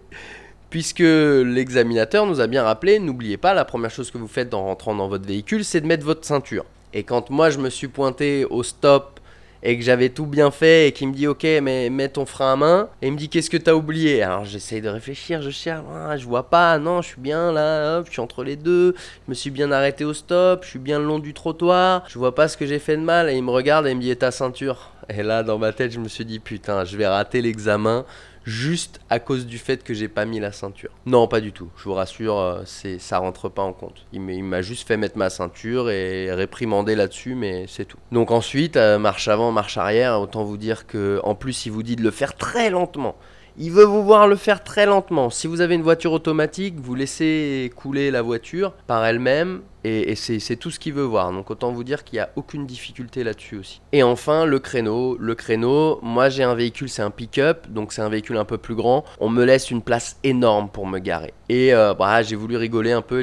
puisque 0.70 1.00
l'examinateur 1.00 2.28
nous 2.28 2.42
a 2.42 2.48
bien 2.48 2.64
rappelé, 2.64 3.00
n'oubliez 3.00 3.38
pas, 3.38 3.54
la 3.56 3.66
première 3.66 3.90
chose 3.90 4.12
que 4.12 4.18
vous 4.18 4.28
faites 4.28 4.54
en 4.54 4.66
rentrant 4.66 4.94
dans 4.94 5.08
votre 5.08 5.26
véhicule, 5.26 5.66
c'est 5.66 5.82
de 5.82 5.88
mettre 5.88 6.06
votre 6.06 6.26
ceinture. 6.26 6.66
Et 6.94 7.04
quand 7.04 7.30
moi 7.30 7.50
je 7.50 7.58
me 7.58 7.70
suis 7.70 7.88
pointé 7.88 8.46
au 8.46 8.62
stop 8.62 9.20
et 9.64 9.78
que 9.78 9.84
j'avais 9.84 10.10
tout 10.10 10.26
bien 10.26 10.52
fait 10.52 10.88
et 10.88 10.92
qu'il 10.92 11.08
me 11.10 11.14
dit 11.14 11.28
ok 11.28 11.44
mais 11.62 11.90
mets 11.90 12.10
ton 12.10 12.26
frein 12.26 12.54
à 12.54 12.56
main. 12.56 12.90
Et 13.02 13.08
il 13.08 13.14
me 13.14 13.18
dit 13.18 13.30
qu'est-ce 13.30 13.50
que 13.50 13.58
t'as 13.58 13.74
oublié? 13.74 14.22
Alors 14.24 14.46
j'essaye 14.46 14.82
de 14.82 14.90
réfléchir 14.90 15.42
je 15.42 15.50
cherche 15.50 15.84
ah, 15.94 16.18
je 16.18 16.26
vois 16.26 16.50
pas. 16.50 16.78
Non 16.80 17.02
je 17.02 17.10
suis 17.10 17.22
bien 17.22 17.52
là 17.52 18.00
hop 18.00 18.06
je 18.08 18.12
suis 18.12 18.22
entre 18.22 18.44
les 18.44 18.56
deux. 18.56 18.96
Je 19.26 19.30
me 19.30 19.34
suis 19.34 19.52
bien 19.52 19.72
arrêté 19.72 20.06
au 20.06 20.14
stop 20.14 20.64
je 20.64 20.70
suis 20.70 20.80
bien 20.80 21.00
le 21.00 21.06
long 21.06 21.20
du 21.20 21.34
trottoir. 21.34 22.04
Je 22.08 22.18
vois 22.18 22.36
pas 22.36 22.48
ce 22.48 22.58
que 22.58 22.66
j'ai 22.66 22.80
fait 22.80 22.98
de 22.98 23.02
mal 23.02 23.30
et 23.30 23.36
il 23.36 23.44
me 23.44 23.52
regarde 23.52 23.88
et 23.88 23.92
il 23.92 23.98
me 23.98 24.02
dit 24.02 24.16
ta 24.16 24.32
ceinture? 24.32 24.92
Et 25.10 25.24
là 25.24 25.44
dans 25.44 25.58
ma 25.58 25.74
tête 25.74 25.92
je 25.92 26.00
me 26.00 26.08
suis 26.08 26.26
dit 26.26 26.40
putain 26.40 26.86
je 26.86 26.96
vais 26.96 27.08
rater 27.08 27.42
l'examen 27.42 28.06
juste 28.50 29.00
à 29.10 29.20
cause 29.20 29.46
du 29.46 29.58
fait 29.58 29.84
que 29.84 29.94
j'ai 29.94 30.08
pas 30.08 30.26
mis 30.26 30.40
la 30.40 30.52
ceinture. 30.52 30.90
Non, 31.06 31.28
pas 31.28 31.40
du 31.40 31.52
tout. 31.54 31.70
Je 31.78 31.84
vous 31.84 31.94
rassure, 31.94 32.38
euh, 32.38 32.62
c'est 32.66 33.00
ça 33.00 33.20
rentre 33.20 33.48
pas 33.48 33.62
en 33.62 33.72
compte. 33.74 34.06
Il 34.12 34.22
m'a- 34.22 34.62
juste 34.62 34.88
fait 34.88 34.98
mettre 34.98 35.18
ma 35.18 35.30
ceinture 35.30 35.90
et 35.90 36.34
réprimandé 36.34 36.96
là-dessus, 36.96 37.36
mais 37.36 37.66
c'est 37.68 37.86
tout. 37.86 37.98
Donc 38.12 38.32
ensuite, 38.32 38.76
euh, 38.76 38.98
marche 39.00 39.28
avant, 39.28 39.52
marche 39.52 39.78
arrière. 39.78 40.20
Autant 40.20 40.44
vous 40.44 40.58
dire 40.58 40.86
que, 40.88 41.22
en 41.24 41.36
plus, 41.36 41.66
il 41.66 41.72
vous 41.72 41.84
dit 41.84 41.96
de 41.96 42.02
le 42.04 42.12
faire 42.12 42.36
très 42.36 42.70
lentement. 42.70 43.16
Il 43.62 43.74
veut 43.74 43.84
vous 43.84 44.06
voir 44.06 44.30
le 44.30 44.38
faire 44.38 44.64
très 44.64 44.86
lentement. 44.86 45.30
Si 45.30 45.46
vous 45.46 45.60
avez 45.60 45.76
une 45.76 45.82
voiture 45.82 46.14
automatique, 46.14 46.76
vous 46.80 46.96
laissez 46.96 47.70
couler 47.76 48.10
la 48.10 48.22
voiture 48.22 48.72
par 48.88 49.06
elle-même 49.06 49.64
et, 49.84 50.16
c'est 50.16 50.56
tout 50.56 50.72
ce 50.72 50.80
qu'il 50.80 50.94
veut 50.94 51.04
voir. 51.04 51.34
Donc 51.34 51.52
autant 51.52 51.70
vous 51.74 51.84
dire 51.84 52.06
qu'il 52.06 52.16
n'y 52.16 52.22
a 52.22 52.30
aucune 52.38 52.66
difficulté 52.66 53.22
là-dessus 53.26 53.58
aussi. 53.58 53.82
Et 53.92 54.02
enfin, 54.02 54.46
le 54.46 54.60
créneau. 54.60 55.18
Le 55.20 55.36
créneau, 55.36 56.00
moi 56.02 56.30
j'ai 56.30 56.44
un 56.44 56.56
véhicule, 56.56 56.88
c'est 56.88 57.02
un 57.02 57.12
pick-up, 57.12 57.68
donc 57.68 57.92
c'est 57.92 58.02
un 58.02 58.08
véhicule 58.08 58.38
un 58.38 58.46
peu 58.46 58.58
plus 58.58 58.76
grand. 58.76 59.04
On 59.20 59.28
me 59.28 59.44
laisse 59.44 59.72
une 59.72 59.82
place 59.82 60.18
énorme 60.24 60.70
pour 60.70 60.88
me 60.88 61.00
garer. 61.00 61.34
Et 61.50 61.74
euh, 61.74 61.94
bah, 61.94 62.22
j'ai 62.24 62.38
voulu 62.38 62.56
rigoler 62.56 62.94
un 62.94 63.02
peu, 63.02 63.22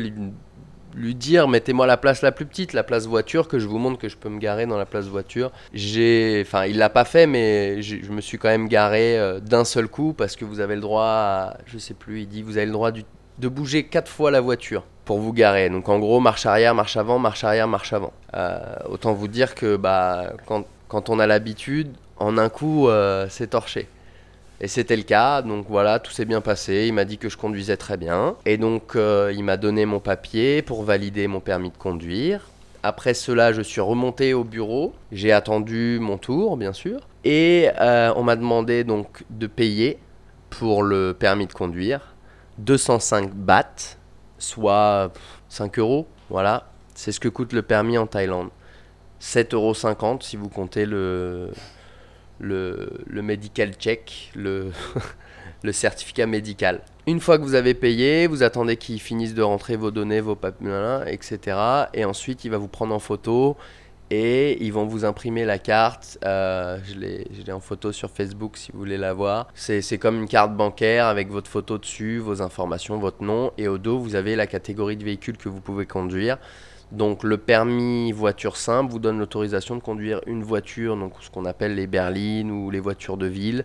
lui 0.96 1.14
dire 1.14 1.46
mettez-moi 1.46 1.86
la 1.86 1.96
place 1.96 2.22
la 2.22 2.32
plus 2.32 2.46
petite, 2.46 2.72
la 2.72 2.82
place 2.82 3.06
voiture, 3.06 3.48
que 3.48 3.58
je 3.58 3.66
vous 3.66 3.78
montre 3.78 3.98
que 3.98 4.08
je 4.08 4.16
peux 4.16 4.28
me 4.28 4.38
garer 4.38 4.66
dans 4.66 4.78
la 4.78 4.86
place 4.86 5.06
voiture. 5.06 5.52
J'ai, 5.72 6.42
enfin, 6.44 6.64
il 6.64 6.78
l'a 6.78 6.88
pas 6.88 7.04
fait, 7.04 7.26
mais 7.26 7.82
je 7.82 8.10
me 8.10 8.20
suis 8.20 8.38
quand 8.38 8.48
même 8.48 8.68
garé 8.68 9.18
euh, 9.18 9.38
d'un 9.40 9.64
seul 9.64 9.88
coup 9.88 10.12
parce 10.12 10.36
que 10.36 10.44
vous 10.44 10.60
avez 10.60 10.74
le 10.74 10.80
droit, 10.80 11.04
à, 11.04 11.56
je 11.66 11.78
sais 11.78 11.94
plus, 11.94 12.22
il 12.22 12.28
dit 12.28 12.42
vous 12.42 12.56
avez 12.56 12.66
le 12.66 12.72
droit 12.72 12.90
de 12.90 13.48
bouger 13.48 13.84
quatre 13.84 14.10
fois 14.10 14.30
la 14.30 14.40
voiture 14.40 14.84
pour 15.04 15.18
vous 15.18 15.32
garer. 15.32 15.70
Donc 15.70 15.88
en 15.88 15.98
gros, 15.98 16.20
marche 16.20 16.44
arrière, 16.44 16.74
marche 16.74 16.96
avant, 16.96 17.18
marche 17.18 17.44
arrière, 17.44 17.68
marche 17.68 17.92
avant. 17.92 18.12
Euh, 18.34 18.58
autant 18.90 19.14
vous 19.14 19.28
dire 19.28 19.54
que 19.54 19.76
bah, 19.76 20.32
quand, 20.46 20.64
quand 20.88 21.08
on 21.08 21.18
a 21.18 21.26
l'habitude, 21.26 21.94
en 22.18 22.36
un 22.38 22.48
coup, 22.48 22.88
euh, 22.88 23.26
c'est 23.30 23.48
torché. 23.48 23.88
Et 24.60 24.68
c'était 24.68 24.96
le 24.96 25.02
cas, 25.02 25.42
donc 25.42 25.66
voilà, 25.68 25.98
tout 25.98 26.12
s'est 26.12 26.24
bien 26.24 26.40
passé. 26.40 26.86
Il 26.86 26.94
m'a 26.94 27.04
dit 27.04 27.18
que 27.18 27.28
je 27.28 27.36
conduisais 27.36 27.76
très 27.76 27.96
bien. 27.96 28.36
Et 28.46 28.56
donc, 28.56 28.96
euh, 28.96 29.32
il 29.34 29.44
m'a 29.44 29.56
donné 29.58 29.84
mon 29.84 30.00
papier 30.00 30.62
pour 30.62 30.82
valider 30.82 31.26
mon 31.26 31.40
permis 31.40 31.70
de 31.70 31.76
conduire. 31.76 32.48
Après 32.82 33.14
cela, 33.14 33.52
je 33.52 33.60
suis 33.60 33.80
remonté 33.80 34.32
au 34.32 34.44
bureau. 34.44 34.94
J'ai 35.12 35.32
attendu 35.32 35.98
mon 36.00 36.16
tour, 36.16 36.56
bien 36.56 36.72
sûr. 36.72 37.00
Et 37.24 37.68
euh, 37.80 38.12
on 38.16 38.22
m'a 38.22 38.36
demandé 38.36 38.84
donc 38.84 39.24
de 39.28 39.46
payer 39.46 39.98
pour 40.48 40.82
le 40.82 41.12
permis 41.12 41.46
de 41.46 41.52
conduire 41.52 42.14
205 42.58 43.34
bahts, 43.34 43.96
soit 44.38 45.12
5 45.48 45.78
euros. 45.78 46.06
Voilà, 46.30 46.70
c'est 46.94 47.12
ce 47.12 47.20
que 47.20 47.28
coûte 47.28 47.52
le 47.52 47.62
permis 47.62 47.98
en 47.98 48.06
Thaïlande. 48.06 48.48
7,50 49.20 49.54
euros 49.54 50.18
si 50.20 50.36
vous 50.36 50.48
comptez 50.48 50.86
le, 50.86 51.50
le, 52.40 52.90
le 53.06 53.22
medical 53.22 53.74
check, 53.74 54.30
le, 54.34 54.70
le 55.62 55.72
certificat 55.72 56.26
médical. 56.26 56.80
Une 57.06 57.20
fois 57.20 57.38
que 57.38 57.42
vous 57.44 57.54
avez 57.54 57.74
payé, 57.74 58.26
vous 58.26 58.42
attendez 58.42 58.76
qu'ils 58.76 59.00
finissent 59.00 59.34
de 59.34 59.42
rentrer 59.42 59.76
vos 59.76 59.90
données, 59.90 60.20
vos 60.20 60.34
papiers, 60.34 61.00
etc. 61.06 61.56
Et 61.94 62.04
ensuite, 62.04 62.44
il 62.44 62.50
va 62.50 62.58
vous 62.58 62.68
prendre 62.68 62.94
en 62.94 62.98
photo 62.98 63.56
et 64.10 64.62
ils 64.64 64.72
vont 64.72 64.86
vous 64.86 65.04
imprimer 65.04 65.44
la 65.44 65.58
carte. 65.58 66.18
Euh, 66.24 66.78
je 66.84 66.94
l'ai 67.44 67.52
en 67.52 67.60
photo 67.60 67.92
sur 67.92 68.10
Facebook 68.10 68.56
si 68.56 68.70
vous 68.72 68.78
voulez 68.78 68.98
la 68.98 69.12
voir. 69.12 69.48
C'est 69.54 69.98
comme 69.98 70.16
une 70.16 70.28
carte 70.28 70.54
bancaire 70.54 71.06
avec 71.06 71.30
votre 71.30 71.50
photo 71.50 71.78
dessus, 71.78 72.18
vos 72.18 72.42
informations, 72.42 72.98
votre 72.98 73.22
nom. 73.22 73.52
Et 73.58 73.68
au 73.68 73.78
dos, 73.78 73.98
vous 73.98 74.14
avez 74.14 74.36
la 74.36 74.46
catégorie 74.46 74.96
de 74.96 75.04
véhicule 75.04 75.36
que 75.36 75.48
vous 75.48 75.60
pouvez 75.60 75.86
conduire. 75.86 76.38
Donc 76.92 77.24
le 77.24 77.36
permis 77.36 78.12
voiture 78.12 78.56
simple 78.56 78.92
vous 78.92 79.00
donne 79.00 79.18
l'autorisation 79.18 79.74
de 79.74 79.80
conduire 79.80 80.20
une 80.26 80.44
voiture, 80.44 80.96
donc 80.96 81.14
ce 81.20 81.30
qu'on 81.30 81.44
appelle 81.44 81.74
les 81.74 81.88
berlines 81.88 82.50
ou 82.50 82.70
les 82.70 82.78
voitures 82.78 83.16
de 83.16 83.26
ville, 83.26 83.64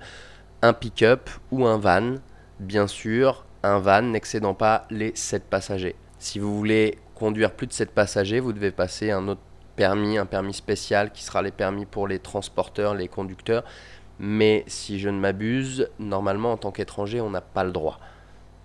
un 0.61 0.73
pick-up 0.73 1.29
ou 1.51 1.65
un 1.65 1.77
van. 1.77 2.15
Bien 2.59 2.87
sûr, 2.87 3.45
un 3.63 3.79
van 3.79 4.01
n'excédant 4.01 4.55
pas 4.55 4.85
les 4.89 5.11
7 5.15 5.43
passagers. 5.43 5.95
Si 6.17 6.39
vous 6.39 6.55
voulez 6.55 6.97
conduire 7.13 7.51
plus 7.51 7.67
de 7.67 7.73
7 7.73 7.91
passagers, 7.91 8.39
vous 8.39 8.53
devez 8.53 8.71
passer 8.71 9.11
un 9.11 9.27
autre 9.27 9.41
permis, 9.75 10.17
un 10.17 10.25
permis 10.25 10.53
spécial 10.53 11.11
qui 11.11 11.23
sera 11.23 11.41
les 11.43 11.51
permis 11.51 11.85
pour 11.85 12.07
les 12.07 12.19
transporteurs, 12.19 12.95
les 12.95 13.07
conducteurs. 13.07 13.63
Mais 14.19 14.63
si 14.67 14.99
je 14.99 15.09
ne 15.09 15.19
m'abuse, 15.19 15.89
normalement 15.99 16.53
en 16.53 16.57
tant 16.57 16.71
qu'étranger, 16.71 17.21
on 17.21 17.29
n'a 17.29 17.41
pas 17.41 17.63
le 17.63 17.71
droit 17.71 17.99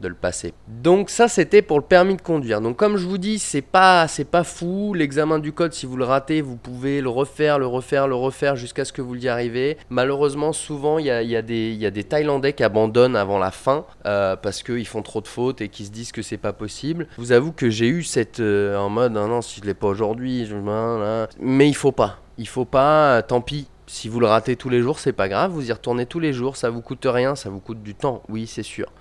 de 0.01 0.09
le 0.09 0.15
passer. 0.15 0.55
Donc 0.69 1.11
ça 1.11 1.29
c'était 1.29 1.63
pour 1.63 1.79
le 1.79 1.85
permis 1.85 2.17
de 2.17 2.23
conduire. 2.23 2.61
Donc 2.61 2.77
comme 2.77 2.97
je 2.97 3.07
vous 3.07 3.19
dis, 3.19 3.39
c'est 3.39 3.63
pas 3.63 4.09
c'est 4.09 4.25
pas 4.25 4.45
fou 4.45 4.95
l'examen 4.95 5.39
du 5.39 5.53
code 5.53 5.73
si 5.73 5.87
vous 5.87 5.97
le 5.97 6.05
ratez, 6.05 6.41
vous 6.41 6.57
pouvez 6.57 7.01
le 7.01 7.09
refaire, 7.09 7.59
le 7.59 7.67
refaire, 7.67 8.09
le 8.09 8.15
refaire 8.15 8.57
jusqu'à 8.57 8.85
ce 8.85 8.93
que 8.93 9.03
vous 9.03 9.17
y 9.17 9.29
arrivez. 9.29 9.77
Malheureusement, 9.91 10.53
souvent 10.53 10.99
il 10.99 11.07
y 11.07 11.11
a, 11.11 11.23
y, 11.23 11.37
a 11.37 11.41
y 11.41 11.87
a, 11.87 11.91
des 11.91 12.05
Thaïlandais 12.05 12.53
qui 12.53 12.65
abandonnent 12.65 13.17
avant 13.17 13.39
la 13.39 13.51
fin 13.51 13.85
euh, 14.07 14.37
parce 14.37 14.63
qu'ils 14.63 14.87
font 14.87 15.03
trop 15.03 15.21
de 15.21 15.29
fautes 15.29 15.61
et 15.61 15.69
qui 15.69 15.85
se 15.87 15.91
disent 15.91 16.13
que 16.13 16.23
c'est 16.23 16.37
pas 16.37 16.53
possible. 16.53 17.07
Je 17.17 17.21
vous 17.21 17.33
avoue 17.33 17.53
que 17.53 17.71
j'ai 17.71 17.89
eu 17.89 18.03
cette 18.03 18.41
euh, 18.41 18.77
en 18.77 18.89
mode 18.89 19.17
ah 19.17 19.27
non 19.27 19.43
si 19.43 19.61
je 19.61 19.67
l'ai 19.67 19.75
pas 19.75 19.89
aujourd'hui, 19.89 20.49
mais 21.41 21.69
il 21.69 21.75
faut 21.75 21.93
pas. 21.93 22.19
Il 22.39 22.49
faut 22.49 22.67
pas, 22.67 23.23
tant 23.23 23.41
pis, 23.41 23.67
si 23.87 24.09
vous 24.09 24.21
le 24.21 24.27
ratez 24.27 24.57
tous 24.57 24.69
les 24.69 24.83
jours, 24.83 24.99
c'est 24.99 25.13
pas 25.13 25.29
grave, 25.29 25.53
vous 25.53 25.69
y 25.69 25.73
retournez 25.73 26.07
tous 26.07 26.21
les 26.21 26.33
jours, 26.33 26.57
ça 26.57 26.71
vous 26.71 26.83
coûte 26.83 27.07
rien, 27.07 27.35
ça 27.35 27.49
vous 27.49 27.61
coûte 27.61 27.83
du 27.83 27.95
temps, 27.95 28.23
oui, 28.29 28.47
c'est 28.47 28.63
sûr. 28.63 28.93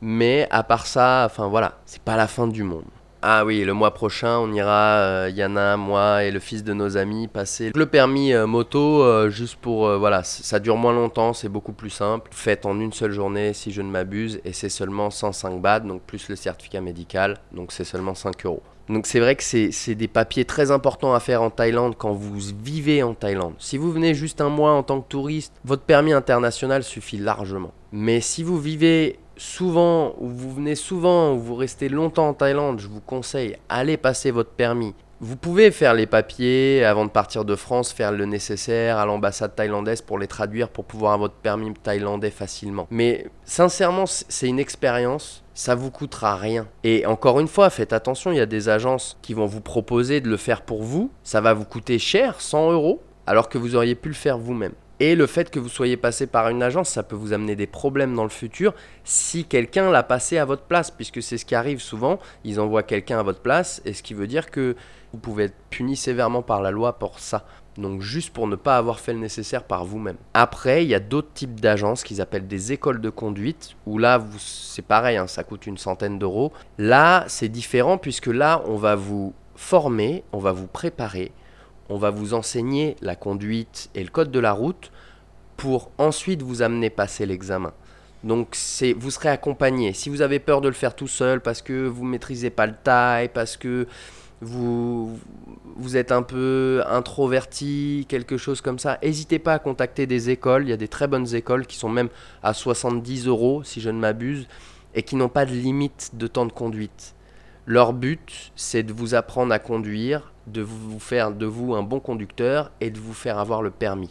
Mais 0.00 0.46
à 0.50 0.62
part 0.62 0.86
ça, 0.86 1.24
enfin 1.26 1.48
voilà, 1.48 1.78
c'est 1.86 2.02
pas 2.02 2.16
la 2.16 2.26
fin 2.26 2.46
du 2.46 2.62
monde. 2.62 2.84
Ah 3.26 3.46
oui, 3.46 3.64
le 3.64 3.72
mois 3.72 3.94
prochain, 3.94 4.36
on 4.36 4.52
ira, 4.52 4.98
euh, 4.98 5.30
Yana, 5.34 5.78
moi 5.78 6.24
et 6.24 6.30
le 6.30 6.40
fils 6.40 6.62
de 6.62 6.74
nos 6.74 6.98
amis, 6.98 7.26
passer 7.26 7.72
le 7.74 7.86
permis 7.86 8.34
euh, 8.34 8.46
moto 8.46 9.02
euh, 9.02 9.30
juste 9.30 9.56
pour. 9.56 9.98
voilà, 9.98 10.22
ça 10.24 10.60
dure 10.60 10.76
moins 10.76 10.92
longtemps, 10.92 11.32
c'est 11.32 11.48
beaucoup 11.48 11.72
plus 11.72 11.88
simple. 11.88 12.30
Fait 12.34 12.66
en 12.66 12.78
une 12.78 12.92
seule 12.92 13.12
journée, 13.12 13.54
si 13.54 13.72
je 13.72 13.80
ne 13.80 13.90
m'abuse, 13.90 14.42
et 14.44 14.52
c'est 14.52 14.68
seulement 14.68 15.08
105 15.08 15.58
bahts, 15.62 15.80
donc 15.80 16.02
plus 16.02 16.28
le 16.28 16.36
certificat 16.36 16.82
médical, 16.82 17.38
donc 17.52 17.72
c'est 17.72 17.84
seulement 17.84 18.14
5 18.14 18.44
euros. 18.44 18.62
Donc 18.90 19.06
c'est 19.06 19.20
vrai 19.20 19.34
que 19.34 19.42
c'est 19.42 19.94
des 19.94 20.08
papiers 20.08 20.44
très 20.44 20.70
importants 20.70 21.14
à 21.14 21.20
faire 21.20 21.40
en 21.40 21.48
Thaïlande 21.48 21.94
quand 21.96 22.12
vous 22.12 22.34
vivez 22.62 23.02
en 23.02 23.14
Thaïlande. 23.14 23.54
Si 23.58 23.78
vous 23.78 23.90
venez 23.90 24.12
juste 24.12 24.42
un 24.42 24.50
mois 24.50 24.72
en 24.72 24.82
tant 24.82 25.00
que 25.00 25.08
touriste, 25.08 25.54
votre 25.64 25.84
permis 25.84 26.12
international 26.12 26.82
suffit 26.82 27.16
largement. 27.16 27.72
Mais 27.92 28.20
si 28.20 28.42
vous 28.42 28.60
vivez 28.60 29.18
souvent, 29.36 30.14
ou 30.18 30.28
vous 30.28 30.52
venez 30.52 30.74
souvent, 30.74 31.34
ou 31.34 31.38
vous 31.38 31.54
restez 31.54 31.88
longtemps 31.88 32.28
en 32.28 32.34
Thaïlande, 32.34 32.80
je 32.80 32.88
vous 32.88 33.00
conseille, 33.00 33.56
allez 33.68 33.96
passer 33.96 34.30
votre 34.30 34.50
permis. 34.50 34.94
Vous 35.20 35.36
pouvez 35.36 35.70
faire 35.70 35.94
les 35.94 36.06
papiers 36.06 36.84
avant 36.84 37.06
de 37.06 37.10
partir 37.10 37.44
de 37.44 37.56
France, 37.56 37.92
faire 37.92 38.12
le 38.12 38.26
nécessaire 38.26 38.98
à 38.98 39.06
l'ambassade 39.06 39.54
thaïlandaise 39.54 40.02
pour 40.02 40.18
les 40.18 40.26
traduire 40.26 40.68
pour 40.68 40.84
pouvoir 40.84 41.14
avoir 41.14 41.30
votre 41.30 41.40
permis 41.40 41.72
thaïlandais 41.72 42.30
facilement. 42.30 42.86
Mais 42.90 43.26
sincèrement, 43.44 44.04
c'est 44.06 44.48
une 44.48 44.58
expérience, 44.58 45.42
ça 45.54 45.76
vous 45.76 45.90
coûtera 45.90 46.36
rien. 46.36 46.66
Et 46.82 47.06
encore 47.06 47.40
une 47.40 47.48
fois, 47.48 47.70
faites 47.70 47.92
attention, 47.92 48.32
il 48.32 48.38
y 48.38 48.40
a 48.40 48.46
des 48.46 48.68
agences 48.68 49.16
qui 49.22 49.34
vont 49.34 49.46
vous 49.46 49.60
proposer 49.60 50.20
de 50.20 50.28
le 50.28 50.36
faire 50.36 50.62
pour 50.62 50.82
vous, 50.82 51.10
ça 51.22 51.40
va 51.40 51.54
vous 51.54 51.64
coûter 51.64 51.98
cher, 51.98 52.40
100 52.40 52.72
euros, 52.72 53.00
alors 53.26 53.48
que 53.48 53.56
vous 53.56 53.76
auriez 53.76 53.94
pu 53.94 54.08
le 54.08 54.14
faire 54.14 54.36
vous-même. 54.36 54.74
Et 55.04 55.16
le 55.16 55.26
fait 55.26 55.50
que 55.50 55.60
vous 55.60 55.68
soyez 55.68 55.98
passé 55.98 56.26
par 56.26 56.48
une 56.48 56.62
agence, 56.62 56.88
ça 56.88 57.02
peut 57.02 57.14
vous 57.14 57.34
amener 57.34 57.56
des 57.56 57.66
problèmes 57.66 58.14
dans 58.14 58.22
le 58.22 58.30
futur 58.30 58.72
si 59.04 59.44
quelqu'un 59.44 59.90
l'a 59.90 60.02
passé 60.02 60.38
à 60.38 60.46
votre 60.46 60.62
place, 60.62 60.90
puisque 60.90 61.22
c'est 61.22 61.36
ce 61.36 61.44
qui 61.44 61.54
arrive 61.54 61.78
souvent. 61.78 62.18
Ils 62.42 62.58
envoient 62.58 62.82
quelqu'un 62.82 63.18
à 63.18 63.22
votre 63.22 63.40
place, 63.40 63.82
et 63.84 63.92
ce 63.92 64.02
qui 64.02 64.14
veut 64.14 64.26
dire 64.26 64.50
que 64.50 64.76
vous 65.12 65.18
pouvez 65.18 65.44
être 65.44 65.56
puni 65.68 65.94
sévèrement 65.94 66.40
par 66.40 66.62
la 66.62 66.70
loi 66.70 66.98
pour 66.98 67.18
ça. 67.18 67.44
Donc 67.76 68.00
juste 68.00 68.32
pour 68.32 68.46
ne 68.46 68.56
pas 68.56 68.78
avoir 68.78 68.98
fait 68.98 69.12
le 69.12 69.18
nécessaire 69.18 69.64
par 69.64 69.84
vous-même. 69.84 70.16
Après, 70.32 70.86
il 70.86 70.88
y 70.88 70.94
a 70.94 71.00
d'autres 71.00 71.34
types 71.34 71.60
d'agences 71.60 72.02
qu'ils 72.02 72.22
appellent 72.22 72.48
des 72.48 72.72
écoles 72.72 73.02
de 73.02 73.10
conduite, 73.10 73.76
où 73.84 73.98
là, 73.98 74.24
c'est 74.38 74.86
pareil, 74.86 75.18
hein, 75.18 75.26
ça 75.26 75.44
coûte 75.44 75.66
une 75.66 75.76
centaine 75.76 76.18
d'euros. 76.18 76.50
Là, 76.78 77.26
c'est 77.28 77.50
différent, 77.50 77.98
puisque 77.98 78.28
là, 78.28 78.62
on 78.64 78.76
va 78.76 78.94
vous 78.94 79.34
former, 79.54 80.24
on 80.32 80.38
va 80.38 80.52
vous 80.52 80.66
préparer 80.66 81.30
on 81.88 81.98
va 81.98 82.10
vous 82.10 82.34
enseigner 82.34 82.96
la 83.00 83.16
conduite 83.16 83.90
et 83.94 84.02
le 84.02 84.10
code 84.10 84.30
de 84.30 84.40
la 84.40 84.52
route 84.52 84.90
pour 85.56 85.90
ensuite 85.98 86.42
vous 86.42 86.62
amener 86.62 86.90
passer 86.90 87.26
l'examen. 87.26 87.72
Donc 88.24 88.56
vous 88.96 89.10
serez 89.10 89.28
accompagné. 89.28 89.92
Si 89.92 90.08
vous 90.08 90.22
avez 90.22 90.38
peur 90.38 90.60
de 90.60 90.68
le 90.68 90.74
faire 90.74 90.96
tout 90.96 91.08
seul 91.08 91.40
parce 91.40 91.60
que 91.60 91.86
vous 91.86 92.04
maîtrisez 92.04 92.50
pas 92.50 92.66
le 92.66 92.74
taille, 92.82 93.28
parce 93.28 93.56
que 93.56 93.86
vous 94.40 95.18
vous 95.76 95.96
êtes 95.96 96.12
un 96.12 96.22
peu 96.22 96.82
introverti, 96.86 98.06
quelque 98.08 98.36
chose 98.36 98.60
comme 98.60 98.78
ça, 98.78 98.98
n'hésitez 99.02 99.38
pas 99.38 99.54
à 99.54 99.58
contacter 99.58 100.06
des 100.06 100.30
écoles. 100.30 100.64
Il 100.64 100.70
y 100.70 100.72
a 100.72 100.78
des 100.78 100.88
très 100.88 101.06
bonnes 101.06 101.34
écoles 101.34 101.66
qui 101.66 101.76
sont 101.76 101.88
même 101.88 102.08
à 102.42 102.54
70 102.54 103.26
euros 103.26 103.62
si 103.62 103.80
je 103.80 103.90
ne 103.90 103.98
m'abuse 103.98 104.48
et 104.94 105.02
qui 105.02 105.16
n'ont 105.16 105.28
pas 105.28 105.44
de 105.44 105.52
limite 105.52 106.12
de 106.14 106.26
temps 106.26 106.46
de 106.46 106.52
conduite. 106.52 107.14
Leur 107.66 107.92
but, 107.92 108.52
c'est 108.56 108.82
de 108.82 108.92
vous 108.92 109.14
apprendre 109.14 109.52
à 109.52 109.58
conduire 109.58 110.33
de 110.46 110.62
vous 110.62 110.98
faire 110.98 111.32
de 111.32 111.46
vous 111.46 111.74
un 111.74 111.82
bon 111.82 112.00
conducteur 112.00 112.70
et 112.80 112.90
de 112.90 112.98
vous 112.98 113.14
faire 113.14 113.38
avoir 113.38 113.62
le 113.62 113.70
permis. 113.70 114.10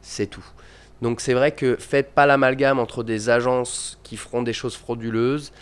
C'est 0.00 0.26
tout. 0.26 0.44
Donc 1.00 1.20
c'est 1.20 1.34
vrai 1.34 1.52
que 1.52 1.76
faites 1.76 2.12
pas 2.12 2.26
l'amalgame 2.26 2.78
entre 2.78 3.02
des 3.02 3.28
agences 3.28 3.98
qui 4.02 4.16
feront 4.16 4.42
des 4.42 4.52
choses 4.52 4.76
frauduleuses 4.76 5.52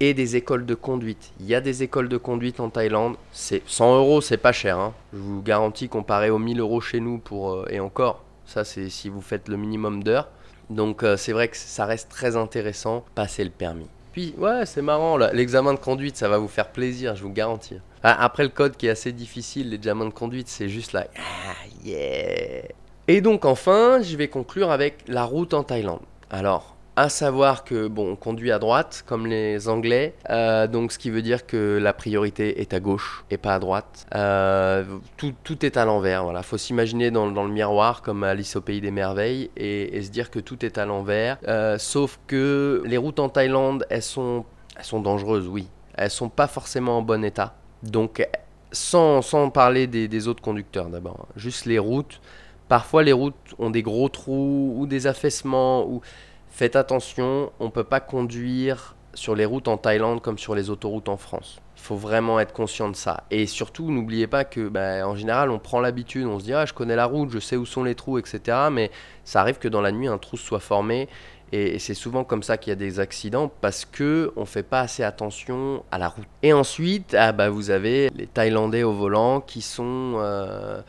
et 0.00 0.14
des 0.14 0.36
écoles 0.36 0.64
de 0.64 0.74
conduite. 0.74 1.32
Il 1.40 1.46
y 1.46 1.54
a 1.54 1.60
des 1.60 1.82
écoles 1.82 2.08
de 2.08 2.16
conduite 2.16 2.60
en 2.60 2.70
Thaïlande. 2.70 3.16
C'est 3.32 3.62
100 3.66 3.96
euros, 3.96 4.20
c'est 4.20 4.36
pas 4.36 4.52
cher. 4.52 4.78
Hein. 4.78 4.94
Je 5.12 5.18
vous 5.18 5.42
garantis 5.42 5.88
comparé 5.88 6.30
aux 6.30 6.38
1000 6.38 6.60
euros 6.60 6.80
chez 6.80 7.00
nous 7.00 7.18
pour 7.18 7.52
euh, 7.52 7.66
et 7.70 7.80
encore. 7.80 8.24
Ça 8.46 8.64
c'est 8.64 8.88
si 8.88 9.08
vous 9.08 9.20
faites 9.20 9.48
le 9.48 9.56
minimum 9.56 10.02
d'heures. 10.02 10.28
Donc 10.70 11.02
euh, 11.02 11.16
c'est 11.16 11.32
vrai 11.32 11.48
que 11.48 11.56
ça 11.56 11.84
reste 11.84 12.10
très 12.10 12.36
intéressant. 12.36 13.04
Passer 13.14 13.44
le 13.44 13.50
permis. 13.50 13.88
Puis 14.18 14.34
ouais, 14.36 14.66
c'est 14.66 14.82
marrant. 14.82 15.16
L'examen 15.16 15.74
de 15.74 15.78
conduite, 15.78 16.16
ça 16.16 16.28
va 16.28 16.38
vous 16.38 16.48
faire 16.48 16.72
plaisir, 16.72 17.14
je 17.14 17.22
vous 17.22 17.32
garantis. 17.32 17.76
Ah, 18.02 18.24
après 18.24 18.42
le 18.42 18.48
code 18.48 18.76
qui 18.76 18.88
est 18.88 18.90
assez 18.90 19.12
difficile, 19.12 19.70
l'examen 19.70 20.06
de 20.06 20.10
conduite, 20.10 20.48
c'est 20.48 20.68
juste 20.68 20.92
là. 20.92 21.06
Ah, 21.16 21.54
yeah. 21.84 22.64
Et 23.06 23.20
donc 23.20 23.44
enfin, 23.44 24.02
je 24.02 24.16
vais 24.16 24.26
conclure 24.26 24.72
avec 24.72 25.04
la 25.06 25.22
route 25.22 25.54
en 25.54 25.62
Thaïlande. 25.62 26.00
Alors, 26.30 26.74
À 26.98 27.08
savoir 27.10 27.62
que, 27.62 27.86
bon, 27.86 28.10
on 28.10 28.16
conduit 28.16 28.50
à 28.50 28.58
droite, 28.58 29.04
comme 29.06 29.28
les 29.28 29.68
Anglais, 29.68 30.16
euh, 30.30 30.66
donc 30.66 30.90
ce 30.90 30.98
qui 30.98 31.10
veut 31.10 31.22
dire 31.22 31.46
que 31.46 31.78
la 31.80 31.92
priorité 31.92 32.60
est 32.60 32.74
à 32.74 32.80
gauche 32.80 33.24
et 33.30 33.36
pas 33.36 33.54
à 33.54 33.60
droite. 33.60 34.04
Euh, 34.16 34.82
tout, 35.16 35.32
tout, 35.44 35.64
est 35.64 35.76
à 35.76 35.84
l'envers, 35.84 36.24
voilà. 36.24 36.42
Faut 36.42 36.58
s'imaginer 36.58 37.12
dans, 37.12 37.30
dans, 37.30 37.44
le 37.44 37.52
miroir, 37.52 38.02
comme 38.02 38.24
Alice 38.24 38.56
au 38.56 38.60
Pays 38.62 38.80
des 38.80 38.90
Merveilles, 38.90 39.48
et, 39.56 40.02
se 40.02 40.10
dire 40.10 40.28
que 40.28 40.40
tout 40.40 40.64
est 40.64 40.76
à 40.76 40.86
l'envers. 40.86 41.38
Euh, 41.46 41.78
sauf 41.78 42.18
que 42.26 42.82
les 42.84 42.96
routes 42.96 43.20
en 43.20 43.28
Thaïlande, 43.28 43.86
elles 43.90 44.02
sont, 44.02 44.44
elles 44.76 44.82
sont 44.84 44.98
dangereuses, 44.98 45.46
oui. 45.46 45.68
Elles 45.94 46.10
sont 46.10 46.28
pas 46.28 46.48
forcément 46.48 46.98
en 46.98 47.02
bon 47.02 47.22
état. 47.22 47.54
Donc, 47.84 48.26
sans, 48.72 49.22
sans 49.22 49.50
parler 49.50 49.86
des, 49.86 50.08
des 50.08 50.26
autres 50.26 50.42
conducteurs 50.42 50.88
d'abord, 50.88 51.28
hein. 51.28 51.32
juste 51.36 51.64
les 51.64 51.78
routes. 51.78 52.20
Parfois, 52.66 53.04
les 53.04 53.12
routes 53.12 53.54
ont 53.60 53.70
des 53.70 53.82
gros 53.82 54.08
trous 54.08 54.74
ou 54.76 54.86
des 54.86 55.06
affaissements 55.06 55.86
ou 55.86 56.02
Faites 56.50 56.76
attention, 56.76 57.52
on 57.60 57.66
ne 57.66 57.70
peut 57.70 57.84
pas 57.84 58.00
conduire 58.00 58.96
sur 59.14 59.34
les 59.34 59.44
routes 59.44 59.68
en 59.68 59.76
Thaïlande 59.76 60.22
comme 60.22 60.38
sur 60.38 60.54
les 60.54 60.70
autoroutes 60.70 61.08
en 61.08 61.16
France. 61.16 61.60
Il 61.76 61.82
faut 61.82 61.96
vraiment 61.96 62.40
être 62.40 62.52
conscient 62.52 62.88
de 62.88 62.96
ça. 62.96 63.24
Et 63.30 63.46
surtout, 63.46 63.90
n'oubliez 63.90 64.26
pas 64.26 64.44
que, 64.44 64.68
bah, 64.68 65.06
en 65.06 65.14
général, 65.14 65.50
on 65.50 65.58
prend 65.58 65.80
l'habitude, 65.80 66.26
on 66.26 66.38
se 66.38 66.44
dit, 66.44 66.52
ah, 66.52 66.66
je 66.66 66.72
connais 66.72 66.96
la 66.96 67.06
route, 67.06 67.30
je 67.30 67.38
sais 67.38 67.56
où 67.56 67.64
sont 67.64 67.84
les 67.84 67.94
trous, 67.94 68.18
etc. 68.18 68.68
Mais 68.70 68.90
ça 69.24 69.40
arrive 69.40 69.58
que 69.58 69.68
dans 69.68 69.80
la 69.80 69.92
nuit, 69.92 70.08
un 70.08 70.18
trou 70.18 70.36
soit 70.36 70.60
formé. 70.60 71.08
Et, 71.52 71.78
c'est 71.78 71.94
souvent 71.94 72.24
comme 72.24 72.42
ça 72.42 72.58
qu'il 72.58 72.70
y 72.70 72.72
a 72.72 72.76
des 72.76 73.00
accidents 73.00 73.50
parce 73.60 73.84
que 73.84 74.32
on 74.36 74.44
fait 74.44 74.62
pas 74.62 74.80
assez 74.80 75.02
attention 75.02 75.84
à 75.90 75.98
la 75.98 76.08
route. 76.08 76.26
Et 76.42 76.52
ensuite, 76.52 77.14
ah, 77.14 77.32
bah, 77.32 77.48
vous 77.48 77.70
avez 77.70 78.10
les 78.14 78.26
Thaïlandais 78.26 78.82
au 78.82 78.92
volant 78.92 79.40
qui 79.40 79.62
sont, 79.62 80.14
euh, 80.16 80.82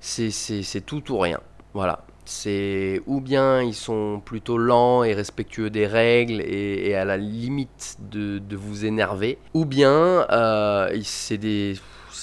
c'est 0.00 0.84
tout 0.84 1.12
ou 1.12 1.18
rien. 1.18 1.40
Voilà 1.74 2.04
c'est 2.28 3.00
ou 3.06 3.22
bien 3.22 3.62
ils 3.62 3.74
sont 3.74 4.20
plutôt 4.22 4.58
lents 4.58 5.02
et 5.02 5.14
respectueux 5.14 5.70
des 5.70 5.86
règles 5.86 6.42
et, 6.42 6.94
à 6.94 7.06
la 7.06 7.16
limite 7.16 7.96
de, 8.00 8.42
vous 8.54 8.84
énerver, 8.84 9.38
ou 9.54 9.64
bien 9.64 10.26
euh, 10.30 10.94
c'est 11.04 11.38
des, 11.38 11.76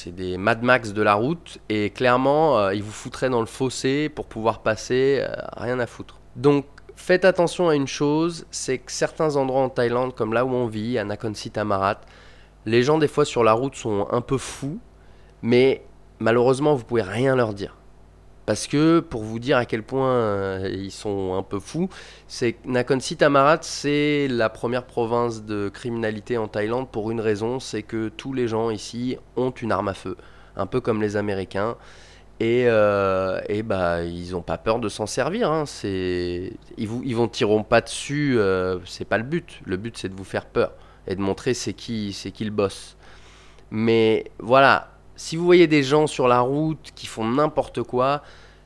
des 0.05 0.37
Mad 0.37 0.61
Max 0.61 0.93
de 0.93 1.01
la 1.01 1.15
route 1.15 1.57
et 1.69 1.89
clairement 1.89 2.59
euh, 2.59 2.75
ils 2.75 2.83
vous 2.83 2.91
foutraient 2.91 3.31
dans 3.31 3.39
le 3.39 3.47
fossé 3.47 4.09
pour 4.09 4.27
pouvoir 4.27 4.59
passer, 4.59 5.23
euh, 5.27 5.33
rien 5.57 5.79
à 5.79 5.87
foutre. 5.87 6.19
Donc 6.35 6.65
faites 6.95 7.25
attention 7.25 7.69
à 7.69 7.75
une 7.75 7.87
chose, 7.87 8.45
c'est 8.51 8.77
que 8.77 8.91
certains 8.91 9.37
endroits 9.37 9.61
en 9.61 9.69
Thaïlande, 9.69 10.13
comme 10.13 10.33
là 10.33 10.45
où 10.45 10.53
on 10.53 10.67
vit, 10.67 10.99
à 10.99 11.03
Nakhon 11.03 11.33
Si 11.33 11.49
Thammarat, 11.49 12.01
les 12.67 12.83
gens 12.83 12.99
des 12.99 13.07
fois 13.07 13.25
sur 13.25 13.43
la 13.43 13.53
route 13.53 13.75
sont 13.75 14.07
un 14.11 14.21
peu 14.21 14.37
fous, 14.37 14.77
mais 15.41 15.83
malheureusement 16.19 16.75
vous 16.75 16.83
pouvez 16.83 17.01
rien 17.01 17.35
leur 17.35 17.55
dire. 17.55 17.75
Parce 18.45 18.67
que, 18.67 18.99
pour 18.99 19.23
vous 19.23 19.39
dire 19.39 19.57
à 19.57 19.65
quel 19.65 19.81
point 19.81 20.09
euh, 20.09 20.69
ils 20.71 20.91
sont 20.91 21.33
un 21.33 21.41
peu 21.41 21.59
fous, 21.59 21.89
c'est 22.27 22.57
Nakhon 22.65 22.99
Si 22.99 23.17
Thammarat, 23.17 23.59
c'est 23.61 24.27
la 24.29 24.49
première 24.49 24.85
province 24.85 25.43
de 25.43 25.69
criminalité 25.69 26.37
en 26.37 26.47
Thaïlande 26.47 26.89
pour 26.91 27.09
une 27.09 27.21
raison, 27.21 27.59
c'est 27.59 27.81
que 27.81 28.09
tous 28.09 28.33
les 28.33 28.47
gens 28.47 28.69
ici 28.69 29.17
ont 29.35 29.49
une 29.49 29.71
arme 29.71 29.87
à 29.87 29.93
feu, 29.95 30.15
un 30.55 30.67
peu 30.67 30.79
comme 30.79 31.01
les 31.01 31.17
Américains. 31.17 31.75
Et, 32.39 32.65
euh, 32.67 33.39
et 33.47 33.63
bah, 33.63 34.03
ils 34.03 34.31
n'ont 34.31 34.41
pas 34.41 34.57
peur 34.57 34.79
de 34.79 34.89
s'en 34.89 35.05
servir. 35.05 35.49
Hein. 35.49 35.63
Ils, 35.83 36.51
vous, 36.85 37.01
ils 37.03 37.15
vont 37.15 37.29
tireront 37.29 37.63
pas 37.63 37.81
dessus, 37.81 38.37
euh, 38.37 38.77
c'est 38.85 39.05
pas 39.05 39.17
le 39.17 39.23
but. 39.23 39.61
Le 39.65 39.77
but, 39.77 39.97
c'est 39.97 40.09
de 40.09 40.15
vous 40.15 40.25
faire 40.25 40.45
peur 40.45 40.73
et 41.07 41.15
de 41.15 41.21
montrer 41.21 41.53
c'est 41.53 41.73
qui, 41.73 42.11
qui 42.33 42.45
le 42.45 42.51
boss. 42.51 42.97
Mais 43.71 44.25
voilà, 44.39 44.94
si 45.15 45.35
vous 45.35 45.45
voyez 45.45 45.67
des 45.67 45.83
gens 45.83 46.07
sur 46.07 46.27
la 46.27 46.41
route 46.41 46.91
qui 46.95 47.07
font 47.07 47.25
n'importe 47.25 47.83
quoi, 47.83 48.21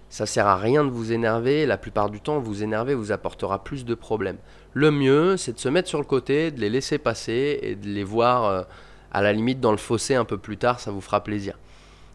ça 0.10 0.26
sert 0.26 0.48
à 0.48 0.58
rien 0.58 0.84
de 0.84 0.90
vous 0.90 1.12
énerver. 1.12 1.66
La 1.66 1.78
plupart 1.78 2.10
du 2.10 2.20
temps, 2.20 2.40
vous 2.40 2.64
énerver 2.64 2.96
vous 2.96 3.12
apportera 3.12 3.64
plus 3.64 3.86
de 3.86 3.94
problèmes. 3.94 4.38
Le 4.74 4.92
mieux, 4.92 5.38
c'est 5.38 5.54
de 5.54 5.60
se 5.60 5.70
mettre 5.70 5.88
sur 5.88 6.00
le 6.00 6.06
côté, 6.06 6.52
de 6.52 6.60
les 6.60 6.70
laisser 6.70 6.98
passer 6.98 7.60
et 7.62 7.76
de 7.76 7.88
les 7.88 8.04
voir 8.04 8.46
euh, 8.46 8.64
à 9.12 9.22
la 9.22 9.34
limite 9.34 9.60
dans 9.60 9.72
le 9.72 9.78
fossé 9.78 10.16
un 10.16 10.26
peu 10.26 10.38
plus 10.38 10.58
tard. 10.58 10.80
Ça 10.80 10.92
vous 10.92 11.02
fera 11.02 11.24
plaisir. 11.24 11.58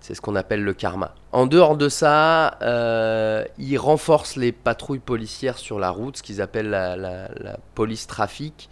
C'est 0.01 0.15
ce 0.15 0.21
qu'on 0.21 0.37
appelle 0.37 0.63
le 0.63 0.75
karma. 0.75 1.15
En 1.33 1.47
dehors 1.47 1.77
de 1.77 1.89
ça, 1.89 2.59
euh, 2.61 3.43
ils 3.59 3.79
renforcent 3.79 4.37
les 4.37 4.53
patrouilles 4.53 4.99
policières 4.99 5.57
sur 5.57 5.79
la 5.79 5.89
route, 5.91 6.19
ce 6.19 6.23
qu'ils 6.23 6.43
appellent 6.43 6.69
la, 6.69 7.59
police 7.75 8.07
trafic. 8.07 8.69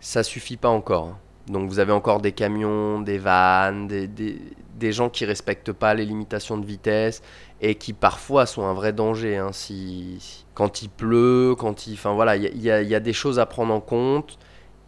Ça 0.00 0.24
suffit 0.24 0.56
pas 0.56 0.70
encore. 0.70 1.16
Donc 1.48 1.68
vous 1.68 1.78
avez 1.78 1.92
encore 1.92 2.20
des 2.20 2.32
camions, 2.32 3.00
des 3.00 3.18
vannes, 3.18 3.86
des, 3.86 4.92
gens 4.92 5.08
qui 5.08 5.24
respectent 5.24 5.72
pas 5.72 5.94
les 5.94 6.04
limitations 6.04 6.58
de 6.58 6.66
vitesse 6.66 7.22
et 7.60 7.74
qui 7.74 7.92
parfois 7.92 8.46
sont 8.46 8.64
un 8.64 8.74
vrai 8.74 8.92
danger. 8.92 9.36
Hein, 9.36 9.50
si, 9.52 10.44
quand 10.54 10.82
il 10.82 10.88
pleut, 10.88 11.54
quand 11.58 11.86
il, 11.86 11.96
voilà, 11.96 12.36
il 12.36 12.62
y, 12.62 12.70
a 12.70 13.00
des 13.00 13.12
choses 13.12 13.38
à 13.38 13.46
prendre 13.46 13.72
en 13.74 13.80
compte. 13.80 14.38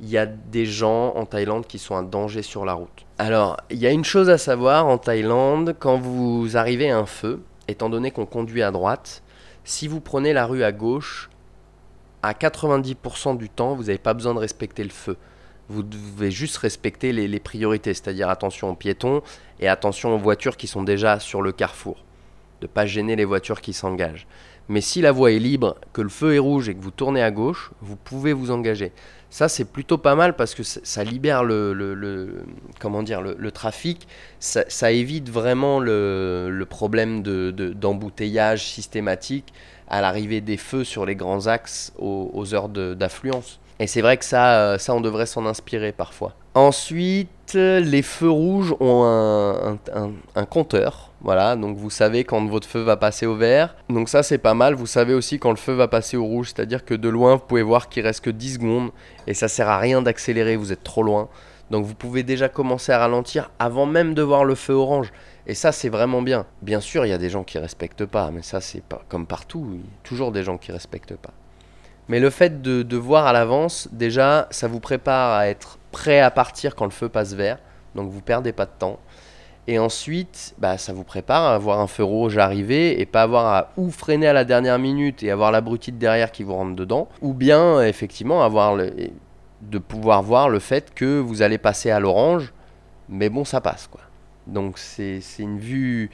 Il 0.00 0.10
y 0.10 0.18
a 0.18 0.26
des 0.26 0.66
gens 0.66 1.14
en 1.14 1.24
Thaïlande 1.24 1.66
qui 1.66 1.78
sont 1.78 1.94
un 1.94 2.02
danger 2.02 2.42
sur 2.42 2.66
la 2.66 2.74
route. 2.74 3.06
Alors, 3.16 3.56
il 3.70 3.78
y 3.78 3.86
a 3.86 3.90
une 3.90 4.04
chose 4.04 4.28
à 4.28 4.36
savoir 4.36 4.86
en 4.86 4.98
Thaïlande, 4.98 5.74
quand 5.78 5.96
vous 5.96 6.58
arrivez 6.58 6.90
à 6.90 6.98
un 6.98 7.06
feu, 7.06 7.42
étant 7.66 7.88
donné 7.88 8.10
qu'on 8.10 8.26
conduit 8.26 8.62
à 8.62 8.70
droite, 8.70 9.22
si 9.64 9.88
vous 9.88 10.00
prenez 10.00 10.34
la 10.34 10.44
rue 10.44 10.64
à 10.64 10.72
gauche, 10.72 11.30
à 12.22 12.34
90% 12.34 13.38
du 13.38 13.48
temps, 13.48 13.74
vous 13.74 13.84
n'avez 13.84 13.96
pas 13.96 14.12
besoin 14.12 14.34
de 14.34 14.38
respecter 14.38 14.84
le 14.84 14.90
feu 14.90 15.16
vous 15.68 15.82
devez 15.82 16.30
juste 16.30 16.56
respecter 16.58 17.12
les, 17.12 17.40
priorités, 17.40 17.92
c'est-à-dire 17.94 18.28
attention 18.28 18.70
aux 18.70 18.74
piétons 18.74 19.22
et 19.60 19.68
attention 19.68 20.14
aux 20.14 20.18
voitures 20.18 20.56
qui 20.56 20.66
sont 20.66 20.82
déjà 20.82 21.18
sur 21.18 21.42
le 21.42 21.52
carrefour. 21.52 21.96
De 22.60 22.66
ne 22.66 22.72
pas 22.72 22.86
gêner 22.86 23.16
les 23.16 23.24
voitures 23.24 23.60
qui 23.60 23.72
s'engagent. 23.72 24.26
Mais 24.68 24.80
si 24.80 25.00
la 25.00 25.12
voie 25.12 25.32
est 25.32 25.38
libre, 25.38 25.76
que 25.92 26.02
le 26.02 26.08
feu 26.08 26.34
est 26.34 26.38
rouge 26.38 26.68
et 26.68 26.74
que 26.74 26.82
vous 26.82 26.90
tournez 26.90 27.22
à 27.22 27.30
gauche, 27.30 27.70
vous 27.80 27.96
pouvez 27.96 28.32
vous 28.32 28.50
engager. 28.50 28.92
Ça, 29.30 29.48
c'est 29.48 29.64
plutôt 29.64 29.98
pas 29.98 30.14
mal 30.14 30.34
parce 30.34 30.54
que 30.54 30.62
ça 30.62 31.04
libère 31.04 31.44
le, 31.44 32.44
comment 32.80 33.02
dire, 33.02 33.22
le, 33.22 33.50
trafic. 33.50 34.08
Ça, 34.40 34.92
évite 34.92 35.28
vraiment 35.28 35.78
le, 35.78 36.64
problème 36.68 37.22
d'embouteillage 37.22 38.60
de, 38.60 38.66
systématique 38.66 39.52
à 39.88 40.00
l'arrivée 40.00 40.40
des 40.40 40.56
feux 40.56 40.84
sur 40.84 41.06
les 41.06 41.16
grands 41.16 41.46
axes 41.46 41.92
aux 41.98 42.54
heures 42.54 42.68
d'affluence. 42.68 43.60
Et 43.78 43.86
c'est 43.86 44.00
vrai 44.00 44.16
que 44.16 44.24
ça, 44.24 44.58
euh, 44.58 44.78
ça 44.78 44.94
on 44.94 45.00
devrait 45.00 45.26
s'en 45.26 45.44
inspirer 45.46 45.92
parfois. 45.92 46.32
Ensuite, 46.54 47.52
les 47.52 48.02
feux 48.02 48.30
rouges 48.30 48.74
ont 48.80 49.04
un, 49.04 50.44
compteur. 50.46 51.10
Voilà, 51.20 51.56
donc 51.56 51.76
vous 51.76 51.90
savez 51.90 52.24
quand 52.24 52.44
votre 52.46 52.66
feu 52.66 52.80
va 52.80 52.96
passer 52.96 53.26
au 53.26 53.34
vert. 53.34 53.74
Donc 53.90 54.08
ça 54.08 54.22
c'est 54.22 54.38
pas 54.38 54.54
mal. 54.54 54.74
Vous 54.74 54.86
savez 54.86 55.12
aussi 55.12 55.38
quand 55.38 55.50
le 55.50 55.56
feu 55.56 55.74
va 55.74 55.88
passer 55.88 56.16
au 56.16 56.24
rouge, 56.24 56.52
c'est-à-dire 56.54 56.84
que 56.84 56.94
de 56.94 57.08
loin 57.08 57.36
vous 57.36 57.44
pouvez 57.46 57.62
voir 57.62 57.88
qu'il 57.88 58.04
reste 58.04 58.24
que 58.24 58.30
10 58.30 58.54
secondes 58.54 58.90
et 59.26 59.34
ça 59.34 59.48
sert 59.48 59.68
à 59.68 59.78
rien 59.78 60.00
d'accélérer, 60.00 60.56
vous 60.56 60.72
êtes 60.72 60.84
trop 60.84 61.02
loin. 61.02 61.28
Donc 61.70 61.84
vous 61.84 61.94
pouvez 61.94 62.22
déjà 62.22 62.48
commencer 62.48 62.92
à 62.92 62.98
ralentir 62.98 63.50
avant 63.58 63.86
même 63.86 64.14
de 64.14 64.22
voir 64.22 64.44
le 64.44 64.54
feu 64.54 64.72
orange. 64.72 65.12
Et 65.46 65.54
ça 65.54 65.72
c'est 65.72 65.88
vraiment 65.88 66.22
bien. 66.22 66.46
Bien 66.62 66.80
sûr, 66.80 67.04
il 67.04 67.10
y 67.10 67.12
a 67.12 67.18
des 67.18 67.30
gens 67.30 67.44
qui 67.44 67.58
respectent 67.58 68.06
pas, 68.06 68.30
mais 68.30 68.42
ça 68.42 68.60
c'est 68.60 68.82
pas 68.82 69.02
comme 69.08 69.26
partout, 69.26 69.78
toujours 70.04 70.32
des 70.32 70.42
gens 70.42 70.58
qui 70.58 70.72
respectent 70.72 71.16
pas. 71.16 71.34
Mais 72.08 72.20
le 72.20 72.30
fait 72.30 72.62
de, 72.62 72.96
voir 72.96 73.26
à 73.26 73.32
l'avance, 73.32 73.88
déjà, 73.92 74.46
ça 74.50 74.68
vous 74.68 74.80
prépare 74.80 75.32
à 75.32 75.48
être 75.48 75.78
prêt 75.90 76.20
à 76.20 76.30
partir 76.30 76.76
quand 76.76 76.84
le 76.84 76.90
feu 76.90 77.08
passe 77.08 77.34
vert. 77.34 77.58
Donc 77.94 78.10
vous 78.10 78.20
perdez 78.20 78.52
pas 78.52 78.66
de 78.66 78.70
temps. 78.78 78.98
Et 79.68 79.80
ensuite, 79.80 80.54
bah, 80.58 80.78
ça 80.78 80.92
vous 80.92 81.02
prépare 81.02 81.42
à 81.42 81.54
avoir 81.54 81.80
un 81.80 81.88
feu 81.88 82.04
rouge 82.04 82.38
arriver 82.38 83.00
et 83.00 83.06
pas 83.06 83.22
avoir 83.22 83.46
à 83.46 83.72
ou 83.76 83.90
freiner 83.90 84.28
à 84.28 84.32
la 84.32 84.44
dernière 84.44 84.78
minute 84.78 85.24
et 85.24 85.30
avoir 85.32 85.50
l'abruti 85.50 85.90
derrière 85.90 86.30
qui 86.30 86.44
vous 86.44 86.54
rentre 86.54 86.76
dedans, 86.76 87.08
ou 87.20 87.32
bien 87.32 87.82
effectivement 87.82 88.44
avoir 88.44 88.76
de 88.76 89.78
pouvoir 89.78 90.22
voir 90.22 90.48
le 90.48 90.60
fait 90.60 90.94
que 90.94 91.18
vous 91.18 91.42
allez 91.42 91.58
passer 91.58 91.90
à 91.90 91.98
l'orange, 91.98 92.52
mais 93.08 93.28
bon, 93.28 93.44
ça 93.44 93.60
passe 93.60 93.88
quoi. 93.88 94.02
Donc 94.46 94.78
c'est 94.78 95.20
une 95.40 95.58
vue 95.58 96.10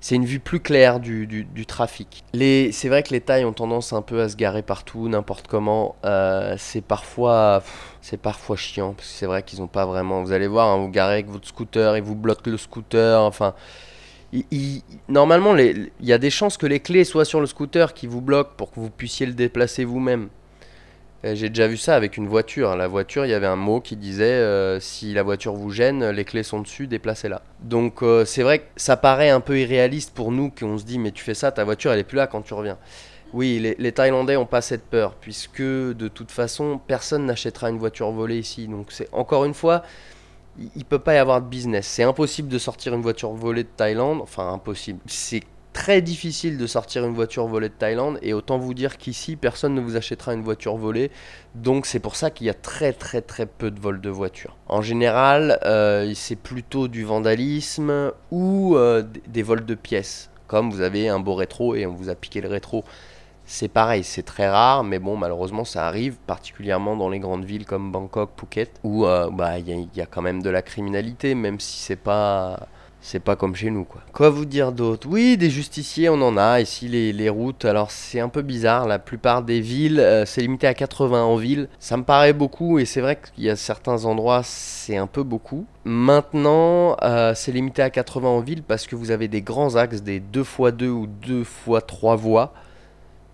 c'est 0.00 0.14
une 0.14 0.24
vue 0.24 0.38
plus 0.38 0.60
claire 0.60 1.00
du, 1.00 1.26
du, 1.26 1.66
trafic. 1.66 2.24
C'est 2.32 2.88
vrai 2.88 3.02
que 3.02 3.10
les 3.10 3.20
tailles 3.20 3.44
ont 3.44 3.52
tendance 3.52 3.92
un 3.92 4.02
peu 4.02 4.20
à 4.20 4.28
se 4.28 4.36
garer 4.36 4.62
partout, 4.62 5.08
n'importe 5.08 5.46
comment. 5.48 5.96
Euh, 6.04 6.54
c'est 6.56 6.80
parfois, 6.80 7.62
c'est 8.00 8.20
parfois 8.20 8.56
chiant 8.56 8.94
parce 8.94 9.08
que 9.08 9.14
c'est 9.14 9.26
vrai 9.26 9.42
qu'ils 9.42 9.60
n'ont 9.60 9.66
pas 9.66 9.86
vraiment. 9.86 10.22
Vous 10.22 10.32
allez 10.32 10.46
voir, 10.46 10.68
hein, 10.68 10.78
vous 10.78 10.88
garez 10.88 11.14
avec 11.14 11.28
votre 11.28 11.48
scooter, 11.48 11.96
ils 11.96 12.02
vous 12.02 12.14
bloquent 12.14 12.50
le 12.50 12.56
scooter. 12.56 13.20
Enfin, 13.20 13.54
normalement, 15.08 15.56
il 15.56 15.90
y 16.00 16.12
a 16.12 16.18
des 16.18 16.30
chances 16.30 16.56
que 16.56 16.66
les 16.66 16.80
clés 16.80 17.04
soient 17.04 17.24
sur 17.24 17.40
le 17.40 17.46
scooter 17.46 17.92
qui 17.92 18.06
vous 18.06 18.20
bloquent 18.20 18.52
pour 18.56 18.70
que 18.70 18.80
vous 18.80 18.90
puissiez 18.90 19.26
le 19.26 19.34
déplacer 19.34 19.84
vous-même. 19.84 20.28
Euh, 21.24 21.34
j'ai 21.34 21.48
déjà 21.48 21.66
vu 21.66 21.76
ça 21.76 21.96
avec 21.96 22.16
une 22.16 22.28
voiture. 22.28 22.76
La 22.76 22.86
voiture, 22.86 23.26
il 23.26 23.30
y 23.30 23.34
avait 23.34 23.46
un 23.46 23.56
mot 23.56 23.80
qui 23.80 23.96
disait 23.96 24.24
euh, 24.24 24.78
si 24.78 25.14
la 25.14 25.22
voiture 25.22 25.54
vous 25.54 25.70
gêne, 25.70 26.08
les 26.10 26.24
clés 26.24 26.44
sont 26.44 26.60
dessus, 26.60 26.86
déplacez-la. 26.86 27.42
Donc 27.60 28.02
euh, 28.02 28.24
c'est 28.24 28.42
vrai 28.42 28.60
que 28.60 28.64
ça 28.76 28.96
paraît 28.96 29.30
un 29.30 29.40
peu 29.40 29.58
irréaliste 29.58 30.14
pour 30.14 30.30
nous 30.30 30.50
qu'on 30.50 30.78
se 30.78 30.84
dit 30.84 30.98
mais 30.98 31.10
tu 31.10 31.24
fais 31.24 31.34
ça, 31.34 31.50
ta 31.50 31.64
voiture 31.64 31.92
elle 31.92 31.98
est 31.98 32.04
plus 32.04 32.16
là 32.16 32.26
quand 32.28 32.42
tu 32.42 32.54
reviens. 32.54 32.78
Oui, 33.34 33.74
les, 33.78 33.92
Thaïlandais 33.92 34.34
n'ont 34.34 34.46
pas 34.46 34.62
cette 34.62 34.84
peur 34.84 35.14
puisque 35.14 35.60
de 35.60 36.08
toute 36.08 36.30
façon 36.30 36.80
personne 36.86 37.26
n'achètera 37.26 37.68
une 37.68 37.78
voiture 37.78 38.10
volée 38.10 38.38
ici. 38.38 38.68
Donc 38.68 38.86
c'est 38.90 39.08
encore 39.12 39.44
une 39.44 39.54
fois, 39.54 39.82
il, 40.76 40.84
peut 40.84 40.98
pas 40.98 41.14
y 41.14 41.18
avoir 41.18 41.42
de 41.42 41.46
business. 41.46 41.86
C'est 41.86 42.04
impossible 42.04 42.48
de 42.48 42.58
sortir 42.58 42.94
une 42.94 43.02
voiture 43.02 43.32
volée 43.32 43.64
de 43.64 43.68
Thaïlande. 43.76 44.20
Enfin 44.22 44.50
impossible. 44.50 45.00
C'est 45.06 45.42
très 45.78 46.02
difficile 46.02 46.58
de 46.58 46.66
sortir 46.66 47.04
une 47.06 47.14
voiture 47.14 47.46
volée 47.46 47.68
de 47.68 47.74
Thaïlande 47.74 48.18
et 48.20 48.34
autant 48.34 48.58
vous 48.58 48.74
dire 48.74 48.98
qu'ici 48.98 49.36
personne 49.36 49.76
ne 49.76 49.80
vous 49.80 49.94
achètera 49.94 50.34
une 50.34 50.42
voiture 50.42 50.76
volée 50.76 51.12
donc 51.54 51.86
c'est 51.86 52.00
pour 52.00 52.16
ça 52.16 52.32
qu'il 52.32 52.48
y 52.48 52.50
a 52.50 52.54
très 52.54 52.92
très 52.92 53.20
très 53.20 53.46
peu 53.46 53.70
de 53.70 53.78
vols 53.78 54.00
de 54.00 54.10
voitures. 54.10 54.56
En 54.66 54.82
général 54.82 55.60
euh, 55.64 56.12
c'est 56.16 56.34
plutôt 56.34 56.88
du 56.88 57.04
vandalisme 57.04 58.10
ou 58.32 58.74
euh, 58.74 59.04
des 59.28 59.44
vols 59.44 59.64
de 59.64 59.76
pièces 59.76 60.30
comme 60.48 60.72
vous 60.72 60.80
avez 60.80 61.08
un 61.08 61.20
beau 61.20 61.36
rétro 61.36 61.76
et 61.76 61.86
on 61.86 61.94
vous 61.94 62.08
a 62.08 62.16
piqué 62.16 62.40
le 62.40 62.48
rétro. 62.48 62.82
C'est 63.44 63.68
pareil, 63.68 64.02
c'est 64.02 64.24
très 64.24 64.46
rare, 64.46 64.84
mais 64.84 64.98
bon, 64.98 65.16
malheureusement, 65.16 65.64
ça 65.64 65.86
arrive, 65.86 66.16
particulièrement 66.26 66.96
dans 66.96 67.08
les 67.08 67.18
grandes 67.18 67.46
villes 67.46 67.64
comme 67.64 67.90
Bangkok, 67.90 68.32
Phuket, 68.36 68.78
où 68.84 69.06
euh, 69.06 69.30
bah, 69.30 69.58
il 69.58 69.68
y, 69.68 69.88
y, 69.96 70.02
a 70.02 70.06
quand 70.06 70.20
même 70.20 70.42
de 70.42 70.50
la 70.50 70.60
criminalité, 70.60 71.34
même 71.34 71.58
si 71.58 71.78
c'est 71.78 71.96
pas 71.96 72.68
c'est 73.00 73.20
pas 73.20 73.36
comme 73.36 73.54
chez 73.54 73.70
nous, 73.70 73.84
quoi. 73.84 74.02
Quoi 74.12 74.28
vous 74.28 74.44
dire 74.44 74.72
d'autre? 74.72 75.06
Oui, 75.08 75.36
des 75.36 75.50
justiciers, 75.50 76.08
on 76.08 76.20
en 76.20 76.36
a. 76.36 76.60
Ici, 76.60 76.88
les, 76.88 77.12
les 77.12 77.28
routes, 77.28 77.64
alors 77.64 77.90
c'est 77.90 78.20
un 78.20 78.28
peu 78.28 78.42
bizarre. 78.42 78.86
La 78.86 78.98
plupart 78.98 79.42
des 79.42 79.60
villes, 79.60 80.00
euh, 80.00 80.24
c'est 80.26 80.40
limité 80.40 80.66
à 80.66 80.74
80 80.74 81.22
en 81.22 81.36
ville. 81.36 81.68
Ça 81.78 81.96
me 81.96 82.02
paraît 82.02 82.32
beaucoup, 82.32 82.78
et 82.78 82.84
c'est 82.84 83.00
vrai 83.00 83.18
qu'il 83.34 83.44
y 83.44 83.50
a 83.50 83.56
certains 83.56 84.04
endroits, 84.04 84.42
c'est 84.42 84.96
un 84.96 85.06
peu 85.06 85.22
beaucoup. 85.22 85.64
Maintenant, 85.84 86.96
euh, 87.02 87.34
c'est 87.34 87.52
limité 87.52 87.82
à 87.82 87.90
80 87.90 88.28
en 88.28 88.40
ville 88.40 88.62
parce 88.62 88.86
que 88.86 88.96
vous 88.96 89.10
avez 89.10 89.28
des 89.28 89.42
grands 89.42 89.76
axes, 89.76 90.02
des 90.02 90.20
2x2 90.20 90.88
ou 90.88 91.06
2x3 91.06 92.16
voies. 92.16 92.52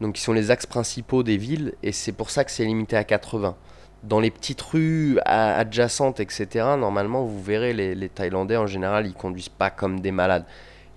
Donc, 0.00 0.14
qui 0.16 0.22
sont 0.22 0.32
les 0.32 0.50
axes 0.50 0.66
principaux 0.66 1.22
des 1.22 1.36
villes, 1.36 1.74
et 1.82 1.92
c'est 1.92 2.12
pour 2.12 2.30
ça 2.30 2.44
que 2.44 2.50
c'est 2.50 2.64
limité 2.64 2.96
à 2.96 3.04
80 3.04 3.56
dans 4.04 4.20
les 4.20 4.30
petites 4.30 4.60
rues 4.60 5.18
adjacentes, 5.24 6.20
etc., 6.20 6.46
normalement, 6.78 7.24
vous 7.24 7.42
verrez, 7.42 7.72
les, 7.72 8.08
Thaïlandais, 8.08 8.56
en 8.56 8.66
général, 8.66 9.06
ils 9.06 9.14
conduisent 9.14 9.48
pas 9.48 9.70
comme 9.70 10.00
des 10.00 10.12
malades. 10.12 10.44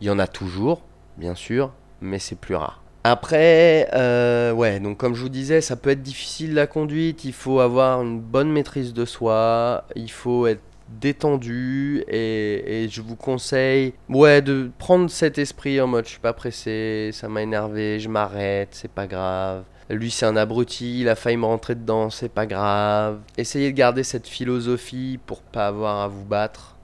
Il 0.01 0.07
y 0.07 0.09
en 0.09 0.19
a 0.19 0.27
toujours, 0.27 0.81
bien 1.17 1.35
sûr, 1.35 1.71
mais 2.01 2.19
c'est 2.19 2.37
plus 2.37 2.55
rare. 2.55 2.81
Après, 3.03 3.87
euh, 3.93 4.51
ouais, 4.51 4.81
donc 4.81 4.97
comme 4.97 5.15
je 5.15 5.21
vous 5.21 5.29
disais, 5.29 5.61
ça 5.61 5.77
peut 5.77 5.91
être 5.91 6.01
difficile 6.01 6.53
la 6.53 6.67
conduite, 6.67 7.23
il 7.23 7.31
faut 7.31 7.61
avoir 7.61 8.01
une 8.01 8.19
bonne 8.19 8.51
maîtrise 8.51 8.93
de 8.93 9.05
soi, 9.05 9.85
il 9.95 10.11
faut 10.11 10.45
être 10.45 10.61
détendu 10.89 12.03
et, 12.07 12.83
et, 12.83 12.89
je 12.89 13.01
vous 13.01 13.15
conseille 13.15 13.93
ouais 14.07 14.41
de 14.41 14.71
prendre 14.77 15.09
cet 15.09 15.37
esprit 15.37 15.81
en 15.81 15.87
mode 15.87 16.05
je 16.05 16.11
suis 16.11 16.19
pas 16.19 16.31
pressé 16.31 17.09
ça 17.11 17.27
m'a 17.27 17.41
énervé 17.41 17.99
je 17.99 18.07
m'arrête 18.07 18.69
c'est 18.71 18.89
pas 18.89 19.05
grave 19.05 19.65
lui 19.89 20.12
c'est 20.12 20.26
un 20.26 20.36
abruti, 20.36 21.02
il 21.02 21.10
a 21.10 21.15
failli 21.15 21.38
me 21.38 21.45
rentrer 21.45 21.76
dedans, 21.76 22.10
c'est 22.10 22.32
pas 22.32 22.45
grave. 22.45 23.19
Essayez 23.38 23.71
de 23.71 23.78
garder 23.78 24.04
cette 24.04 24.28
philosophie 24.28 25.19
pour 25.26 25.41
pas 25.41 25.67
avoir 25.67 26.02
à 26.02 26.08
vous 26.08 26.26
battre. 26.26 26.76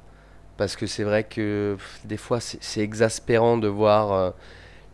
Parce 0.56 0.76
que 0.76 0.86
c'est 0.86 1.04
vrai 1.04 1.24
que 1.24 1.78
des 2.06 2.18
fois 2.18 2.40
c'est 2.40 2.82
exaspérant 2.82 3.58
de 3.58 3.68
voir 3.68 4.14
euh, 4.14 4.32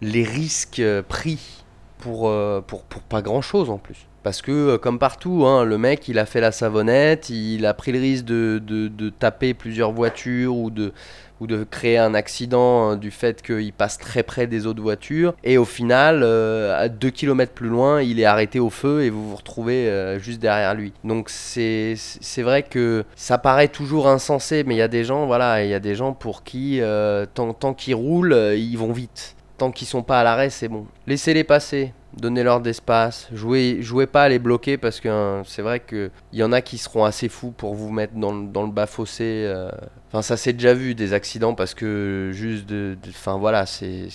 les 0.02 0.24
risques 0.24 0.80
euh, 0.80 1.04
pris 1.08 1.64
pour, 1.98 2.30
euh, 2.30 2.62
pas 3.10 3.22
grand 3.22 3.42
chose 3.42 3.70
en 3.70 3.78
plus. 3.78 4.08
Parce 4.24 4.42
que 4.42 4.78
comme 4.78 5.00
partout, 5.00 5.46
hein, 5.46 5.64
le 5.66 5.78
mec 5.78 6.08
il 6.08 6.18
a 6.18 6.26
fait 6.26 6.42
la 6.42 6.52
savonnette, 6.52 7.30
il 7.30 7.66
a 7.66 7.74
pris 7.74 7.92
le 7.92 8.00
risque 8.00 8.26
de, 8.26 8.60
de 8.60 9.10
taper 9.10 9.54
plusieurs 9.54 9.92
voitures 9.92 10.56
ou 10.56 10.72
de, 10.72 10.94
ou 11.40 11.48
de 11.48 11.64
créer 11.64 11.98
un 11.98 12.14
accident 12.14 12.90
hein, 12.90 12.96
du 12.98 13.12
fait 13.12 13.42
qu'il 13.42 13.74
passe 13.74 13.98
très 13.98 14.24
près 14.24 14.48
des 14.48 14.66
autres 14.66 14.82
voitures. 14.82 15.34
Et 15.44 15.58
au 15.58 15.66
final, 15.66 16.22
euh, 16.24 16.78
à 16.78 16.90
2 16.90 17.10
km 17.10 17.54
plus 17.54 17.70
loin, 17.70 18.02
il 18.02 18.20
est 18.20 18.26
arrêté 18.26 18.60
au 18.60 18.70
feu 18.70 19.04
et 19.04 19.10
vous 19.10 19.30
vous 19.30 19.36
retrouvez 19.36 19.88
euh, 19.90 20.20
juste 20.20 20.40
derrière 20.40 20.76
lui. 20.76 20.94
Donc 21.04 21.30
c'est 21.30 21.96
vrai 22.38 22.64
que 22.64 23.06
ça 23.16 23.38
paraît 23.38 23.68
toujours 23.68 24.08
insensé, 24.08 24.64
mais 24.66 24.76
il 24.76 24.80
y 24.80 24.84
a 24.84 24.88
des 24.88 25.04
gens, 25.04 25.26
voilà, 25.26 25.64
il 25.64 25.70
y 25.70 25.74
a 25.74 25.80
des 25.80 25.96
gens 25.96 26.14
pour 26.14 26.44
qui, 26.44 26.82
euh, 26.82 27.26
tant, 27.34 27.54
tant 27.54 27.74
qu'ils 27.74 27.96
roulent, 27.96 28.54
ils 28.56 28.78
vont 28.78 28.92
vite. 28.92 29.36
Tant 29.58 29.72
qu'ils 29.72 29.88
sont 29.88 30.04
pas 30.04 30.22
à 30.22 30.24
l'arrêt, 30.24 30.50
c'est 30.50 30.70
bon. 30.70 30.86
Laissez-les 31.06 31.44
passer 31.44 31.94
donnez-leur 32.20 32.62
d'espace, 32.62 33.28
jouez, 33.34 33.82
jouez 33.82 34.08
pas 34.08 34.24
à 34.24 34.30
les 34.30 34.40
bloquer 34.40 34.78
parce 34.78 35.00
que 35.00 35.10
hein, 35.10 35.44
c'est 35.46 35.62
vrai 35.62 35.80
qu'il 35.80 36.12
y 36.34 36.44
en 36.44 36.52
a 36.52 36.62
qui 36.62 36.78
seront 36.78 37.04
assez 37.04 37.30
fous 37.30 37.52
pour 37.52 37.76
vous 37.76 37.92
mettre 37.92 38.14
dans, 38.16 38.32
le 38.32 38.72
bas 38.72 38.86
fossé. 38.86 39.46
Euh. 39.48 39.70
Enfin, 40.10 40.22
ça 40.22 40.38
s'est 40.38 40.54
déjà 40.54 40.74
vu 40.74 40.96
des 40.96 41.14
accidents 41.14 41.54
parce 41.56 41.74
que 41.74 42.32
juste 42.34 42.66
de. 42.66 42.98
Enfin 43.10 43.38
voilà, 43.38 43.66
c'est 43.66 44.08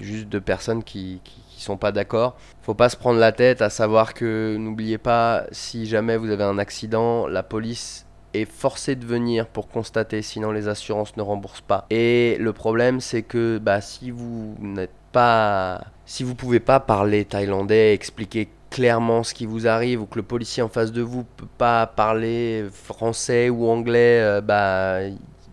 juste 0.00 0.28
deux 0.28 0.40
personnes 0.40 0.82
qui, 0.82 1.20
qui, 1.24 1.40
sont 1.62 1.76
pas 1.76 1.92
d'accord. 1.92 2.36
Faut 2.62 2.74
pas 2.74 2.88
se 2.88 2.96
prendre 2.96 3.20
la 3.20 3.30
tête 3.30 3.62
à 3.62 3.70
savoir 3.70 4.14
que 4.14 4.56
n'oubliez 4.58 4.98
pas, 4.98 5.44
si 5.52 5.86
jamais 5.86 6.16
vous 6.16 6.30
avez 6.30 6.42
un 6.42 6.58
accident, 6.58 7.28
la 7.28 7.44
police 7.44 8.04
est 8.34 8.50
forcée 8.50 8.96
de 8.96 9.06
venir 9.06 9.46
pour 9.46 9.68
constater, 9.68 10.22
sinon 10.22 10.50
les 10.50 10.68
assurances 10.68 11.16
ne 11.16 11.22
remboursent 11.22 11.60
pas. 11.60 11.86
Et 11.90 12.36
le 12.40 12.52
problème, 12.52 13.00
c'est 13.00 13.22
que 13.22 13.58
bah, 13.58 13.80
si 13.80 14.10
vous 14.10 14.56
n'êtes 14.60 14.90
pas, 15.12 15.84
si 16.06 16.24
vous 16.24 16.34
pouvez 16.34 16.60
pas 16.60 16.80
parler 16.80 17.24
thaïlandais, 17.24 17.94
expliquer 17.94 18.48
clairement 18.70 19.22
ce 19.22 19.34
qui 19.34 19.46
vous 19.46 19.66
arrive 19.66 20.02
ou 20.02 20.06
que 20.06 20.16
le 20.16 20.22
policier 20.22 20.62
en 20.62 20.68
face 20.68 20.92
de 20.92 21.02
vous 21.02 21.24
peut 21.24 21.46
pas 21.58 21.86
parler 21.86 22.64
français 22.72 23.50
ou 23.50 23.68
anglais, 23.68 24.20
euh, 24.20 24.40
bah 24.40 25.02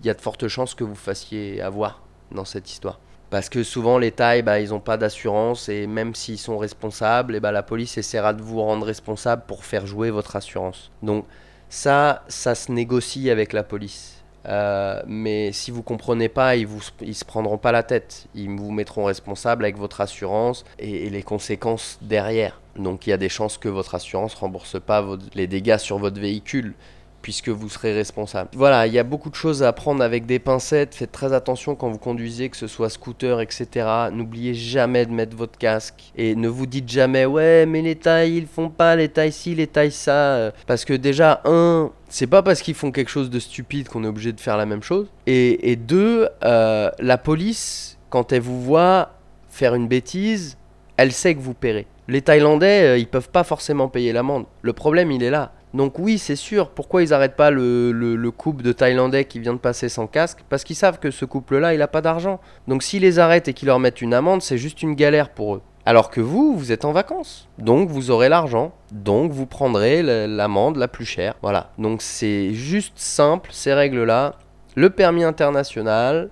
il 0.01 0.07
y 0.07 0.09
a 0.09 0.13
de 0.13 0.21
fortes 0.21 0.47
chances 0.47 0.73
que 0.75 0.83
vous 0.83 0.95
fassiez 0.95 1.61
avoir 1.61 2.01
dans 2.31 2.45
cette 2.45 2.69
histoire. 2.71 2.99
Parce 3.29 3.49
que 3.49 3.63
souvent 3.63 3.97
les 3.97 4.11
Thaïs, 4.11 4.43
bah, 4.43 4.59
ils 4.59 4.69
n'ont 4.69 4.79
pas 4.79 4.97
d'assurance 4.97 5.69
et 5.69 5.85
même 5.85 6.15
s'ils 6.15 6.39
sont 6.39 6.57
responsables, 6.57 7.35
et 7.35 7.39
bah, 7.39 7.51
la 7.51 7.61
police 7.61 7.97
essaiera 7.97 8.33
de 8.33 8.41
vous 8.41 8.61
rendre 8.61 8.85
responsable 8.85 9.43
pour 9.47 9.65
faire 9.65 9.85
jouer 9.85 10.09
votre 10.09 10.35
assurance. 10.35 10.91
Donc 11.03 11.25
ça, 11.69 12.23
ça 12.27 12.55
se 12.55 12.71
négocie 12.71 13.29
avec 13.29 13.53
la 13.53 13.63
police. 13.63 14.18
Euh, 14.45 15.02
mais 15.08 15.52
si 15.52 15.71
vous 15.71 15.84
comprenez 15.84 16.30
pas, 16.30 16.56
ils 16.56 16.67
vous 16.67 16.82
se 16.82 17.25
prendront 17.25 17.58
pas 17.58 17.71
la 17.71 17.84
tête. 17.84 18.28
Ils 18.36 18.49
vous 18.49 18.71
mettront 18.71 19.06
responsable 19.06 19.65
avec 19.65 19.78
votre 19.78 20.02
assurance 20.02 20.65
et, 20.78 21.10
les 21.10 21.23
conséquences 21.23 21.97
derrière. 22.02 22.62
Donc 22.75 23.08
il 23.08 23.10
y 23.10 23.13
a 23.13 23.17
des 23.17 23.30
chances 23.30 23.58
que 23.58 23.69
votre 23.69 23.95
assurance 23.95 24.34
rembourse 24.36 24.80
pas 24.80 25.06
les 25.34 25.47
dégâts 25.47 25.78
sur 25.78 25.97
votre 25.97 26.19
véhicule 26.19 26.75
puisque 27.21 27.49
vous 27.49 27.69
serez 27.69 27.93
responsable. 27.93 28.49
Voilà, 28.55 28.88
il 28.88 28.93
y 28.93 28.99
a 28.99 29.03
beaucoup 29.03 29.29
de 29.29 29.36
choses 29.36 29.63
à 29.63 29.73
prendre 29.73 30.03
avec 30.03 30.25
des 30.25 30.39
pincettes. 30.39 30.95
Faites 30.95 31.12
très 31.12 31.34
attention 31.34 31.75
quand 31.75 31.89
vous 31.89 31.97
conduisez, 31.97 32.49
que 32.49 32.58
ce 32.58 32.67
soit 32.67 32.89
scooter, 32.89 33.41
etc. 33.41 33.88
N'oubliez 34.12 34.53
jamais 34.53 35.05
de 35.05 35.12
mettre 35.12 35.36
votre 35.36 35.58
casque. 35.58 36.12
Et 36.15 36.36
ne 36.36 36.47
vous 36.47 36.65
dites 36.65 36.89
jamais, 36.89 37.25
ouais, 37.25 37.65
mais 37.65 37.82
les 37.82 37.95
tailles, 37.95 38.38
ils 38.38 38.47
font 38.47 38.69
pas 38.69 38.95
les 38.95 39.10
tailles 39.10 39.32
ci, 39.32 39.55
les 39.55 39.67
tailles 39.67 39.91
ça. 39.91 40.51
Parce 40.67 40.86
que 40.86 40.93
déjà, 40.93 41.41
un, 41.45 41.91
c'est 42.10 42.27
pas 42.27 42.41
parce 42.41 42.62
qu'ils 42.62 42.73
font 42.75 42.91
quelque 42.91 43.10
chose 43.10 43.29
de 43.29 43.39
stupide 43.39 43.88
qu'on 43.88 44.03
est 44.03 44.08
obligé 44.08 44.34
de 44.34 44.39
faire 44.39 44.58
la 44.58 44.65
même 44.65 44.84
chose. 44.84 45.08
Et, 45.27 45.75
deux, 45.75 46.27
euh, 46.43 46.89
la 46.99 47.17
police, 47.17 47.97
quand 48.10 48.34
elle 48.34 48.41
vous 48.41 48.62
voit 48.62 49.12
faire 49.49 49.75
une 49.75 49.88
bêtise, 49.88 50.58
elle 50.97 51.12
sait 51.12 51.36
que 51.36 51.39
vous 51.39 51.53
paierez. 51.53 51.88
Les 52.08 52.21
Thaïlandais, 52.21 52.84
euh, 52.84 52.97
ils 52.97 53.08
peuvent 53.08 53.29
pas 53.29 53.43
forcément 53.43 53.88
payer 53.88 54.12
l'amende. 54.12 54.45
Le 54.63 54.73
problème, 54.73 55.12
il 55.12 55.21
est 55.21 55.29
là 55.29 55.51
donc 55.73 55.99
oui, 55.99 56.17
c'est 56.17 56.36
sûr. 56.36 56.69
Pourquoi 56.69 57.03
ils 57.03 57.10
n'arrêtent 57.10 57.36
pas 57.36 57.51
le, 57.51 58.29
couple 58.36 58.63
de 58.63 58.71
Thaïlandais 58.71 59.25
qui 59.25 59.39
vient 59.39 59.53
de 59.53 59.60
passer 59.60 59.89
sans 59.89 60.08
casque? 60.08 60.39
Parce 60.49 60.63
qu'ils 60.63 60.75
savent 60.75 60.99
que 60.99 61.12
ce 61.12 61.25
couple-là, 61.25 61.73
il 61.73 61.79
n'a 61.79 61.88
pas 61.88 62.01
d'argent. 62.01 62.39
Donc 62.67 62.84
s'ils 62.84 63.03
les 63.03 63.19
arrêtent 63.19 63.47
et 63.47 63.53
qu'ils 63.53 63.67
leur 63.67 63.79
mettent 63.79 64.01
une 64.01 64.13
amende, 64.13 64.41
c'est 64.41 64.58
juste 64.58 64.82
une 64.82 64.95
galère 64.95 65.29
pour 65.29 65.55
eux. 65.55 65.62
Alors 65.86 66.10
que 66.10 66.21
vous, 66.21 66.55
vous 66.55 66.71
êtes 66.71 66.86
en 66.86 66.91
vacances. 66.91 67.47
Donc 67.60 67.89
vous 67.89 68.12
aurez 68.12 68.29
l'argent. 68.29 68.73
Donc 68.91 69.32
vous 69.32 69.45
prendrez 69.45 70.01
l'amende 70.27 70.77
la 70.77 70.88
plus 70.88 71.05
chère. 71.05 71.36
Voilà. 71.41 71.71
Donc 71.77 72.01
c'est 72.01 72.53
juste 72.53 72.97
simple, 72.97 73.49
ces 73.53 73.73
règles-là. 73.73 74.36
Le 74.75 74.89
permis 74.89 75.23
international, 75.23 76.29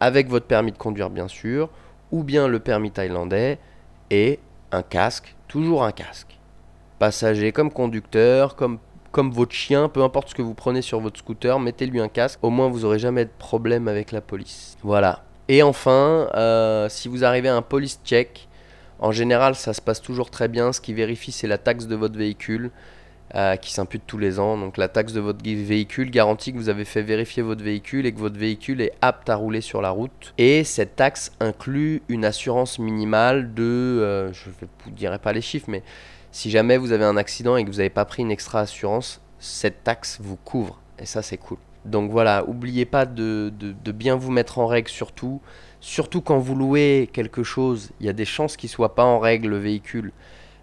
avec 0.00 0.28
votre 0.28 0.46
permis 0.46 0.72
de 0.72 0.78
conduire 0.78 1.10
bien 1.10 1.28
sûr, 1.28 1.70
ou 2.12 2.22
bien 2.22 2.48
le 2.48 2.60
permis 2.60 2.90
thaïlandais, 2.90 3.58
et 4.10 4.40
un 4.72 4.82
casque, 4.82 5.34
toujours 5.48 5.84
un 5.84 5.92
casque 5.92 6.33
passager, 6.98 7.52
comme 7.52 7.70
conducteur, 7.70 8.56
comme, 8.56 8.78
comme 9.12 9.30
votre 9.30 9.52
chien, 9.52 9.88
peu 9.88 10.02
importe 10.02 10.30
ce 10.30 10.34
que 10.34 10.42
vous 10.42 10.54
prenez 10.54 10.82
sur 10.82 11.00
votre 11.00 11.18
scooter, 11.18 11.58
mettez-lui 11.60 12.00
un 12.00 12.08
casque. 12.08 12.38
Au 12.42 12.50
moins, 12.50 12.68
vous 12.68 12.84
aurez 12.84 12.98
jamais 12.98 13.24
de 13.24 13.30
problème 13.38 13.88
avec 13.88 14.12
la 14.12 14.20
police. 14.20 14.76
Voilà. 14.82 15.24
Et 15.48 15.62
enfin, 15.62 16.28
euh, 16.34 16.88
si 16.88 17.08
vous 17.08 17.24
arrivez 17.24 17.48
à 17.48 17.56
un 17.56 17.62
police 17.62 18.00
check, 18.04 18.48
en 18.98 19.12
général, 19.12 19.54
ça 19.54 19.74
se 19.74 19.82
passe 19.82 20.00
toujours 20.00 20.30
très 20.30 20.48
bien. 20.48 20.72
Ce 20.72 20.80
qui 20.80 20.94
vérifie, 20.94 21.32
c'est 21.32 21.46
la 21.46 21.58
taxe 21.58 21.86
de 21.86 21.96
votre 21.96 22.16
véhicule. 22.16 22.70
Euh, 23.34 23.56
qui 23.56 23.72
s'impute 23.72 24.02
tous 24.06 24.18
les 24.18 24.38
ans. 24.38 24.56
Donc 24.56 24.76
la 24.76 24.86
taxe 24.86 25.12
de 25.12 25.18
votre 25.18 25.42
véhicule 25.42 26.08
garantit 26.08 26.52
que 26.52 26.58
vous 26.58 26.68
avez 26.68 26.84
fait 26.84 27.02
vérifier 27.02 27.42
votre 27.42 27.64
véhicule 27.64 28.06
et 28.06 28.12
que 28.12 28.20
votre 28.20 28.38
véhicule 28.38 28.80
est 28.80 28.92
apte 29.00 29.28
à 29.28 29.34
rouler 29.34 29.60
sur 29.60 29.82
la 29.82 29.90
route. 29.90 30.32
Et 30.38 30.62
cette 30.62 30.94
taxe 30.94 31.32
inclut 31.40 32.02
une 32.08 32.24
assurance 32.24 32.78
minimale 32.78 33.52
de, 33.52 33.62
euh, 33.64 34.32
je 34.32 34.50
ne 34.50 34.68
vous 34.84 34.90
dirai 34.92 35.18
pas 35.18 35.32
les 35.32 35.40
chiffres, 35.40 35.66
mais 35.68 35.82
si 36.34 36.50
jamais 36.50 36.78
vous 36.78 36.90
avez 36.90 37.04
un 37.04 37.16
accident 37.16 37.56
et 37.56 37.64
que 37.64 37.70
vous 37.70 37.76
n'avez 37.76 37.90
pas 37.90 38.04
pris 38.04 38.22
une 38.22 38.32
extra 38.32 38.58
assurance, 38.58 39.20
cette 39.38 39.84
taxe 39.84 40.18
vous 40.20 40.34
couvre. 40.34 40.80
Et 40.98 41.06
ça, 41.06 41.22
c'est 41.22 41.36
cool. 41.36 41.58
Donc 41.84 42.10
voilà, 42.10 42.42
n'oubliez 42.44 42.86
pas 42.86 43.06
de, 43.06 43.52
bien 43.92 44.16
vous 44.16 44.32
mettre 44.32 44.58
en 44.58 44.66
règle 44.66 44.88
surtout. 44.88 45.40
Surtout 45.80 46.22
quand 46.22 46.38
vous 46.38 46.56
louez 46.56 47.08
quelque 47.12 47.44
chose, 47.44 47.92
il 48.00 48.06
y 48.06 48.08
a 48.08 48.12
des 48.12 48.24
chances 48.24 48.56
qu'il 48.56 48.66
ne 48.66 48.72
soit 48.72 48.96
pas 48.96 49.04
en 49.04 49.20
règle 49.20 49.46
le 49.46 49.58
véhicule. 49.58 50.10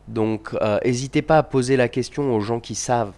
Donc 0.09 0.49
euh, 0.61 0.77
n'hésitez 0.83 1.21
pas 1.21 1.37
à 1.37 1.43
poser 1.43 1.77
la 1.77 1.87
question 1.87 2.35
aux 2.35 2.41
gens 2.41 2.59
qui 2.59 2.75
savent. 2.75 3.13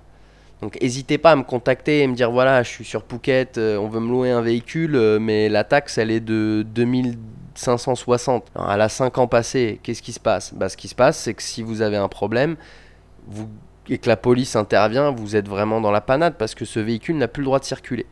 Donc 0.61 0.79
n'hésitez 0.79 1.17
pas 1.17 1.31
à 1.31 1.35
me 1.35 1.43
contacter 1.43 2.03
et 2.03 2.07
me 2.07 2.13
dire 2.13 2.29
voilà, 2.29 2.61
je 2.61 2.69
suis 2.69 2.85
sur 2.85 3.03
Phuket, 3.03 3.57
euh, 3.57 3.77
on 3.77 3.87
veut 3.87 3.99
me 3.99 4.11
louer 4.11 4.29
un 4.29 4.41
véhicule, 4.41 4.95
euh, 4.95 5.17
mais 5.19 5.49
la 5.49 5.63
taxe 5.63 5.97
elle 5.97 6.11
est 6.11 6.19
de 6.19 6.63
2000 6.67 7.17
560. 7.55 8.47
Alors, 8.55 8.71
elle 8.71 8.81
a 8.81 8.89
5 8.89 9.17
ans 9.17 9.27
passés. 9.27 9.79
Qu'est-ce 9.83 10.01
qui 10.01 10.13
se 10.13 10.19
passe? 10.19 10.53
Bah, 10.53 10.69
Ce 10.69 10.77
qui 10.77 10.87
se 10.87 10.95
passe, 10.95 11.17
c'est 11.17 11.33
que 11.33 11.43
si 11.43 11.61
vous 11.61 11.81
avez 11.81 11.97
un 11.97 12.07
problème 12.07 12.55
et 13.89 13.97
que 13.97 14.09
la 14.09 14.17
police 14.17 14.55
intervient, 14.55 15.11
vous 15.11 15.35
êtes 15.35 15.47
vraiment 15.47 15.81
dans 15.81 15.91
la 15.91 16.01
panade 16.01 16.35
parce 16.37 16.55
que 16.55 16.65
ce 16.65 16.79
véhicule 16.79 17.17
n'a 17.17 17.27
plus 17.27 17.41
le 17.41 17.45
droit 17.45 17.59
de 17.59 17.65
circuler. 17.65 18.05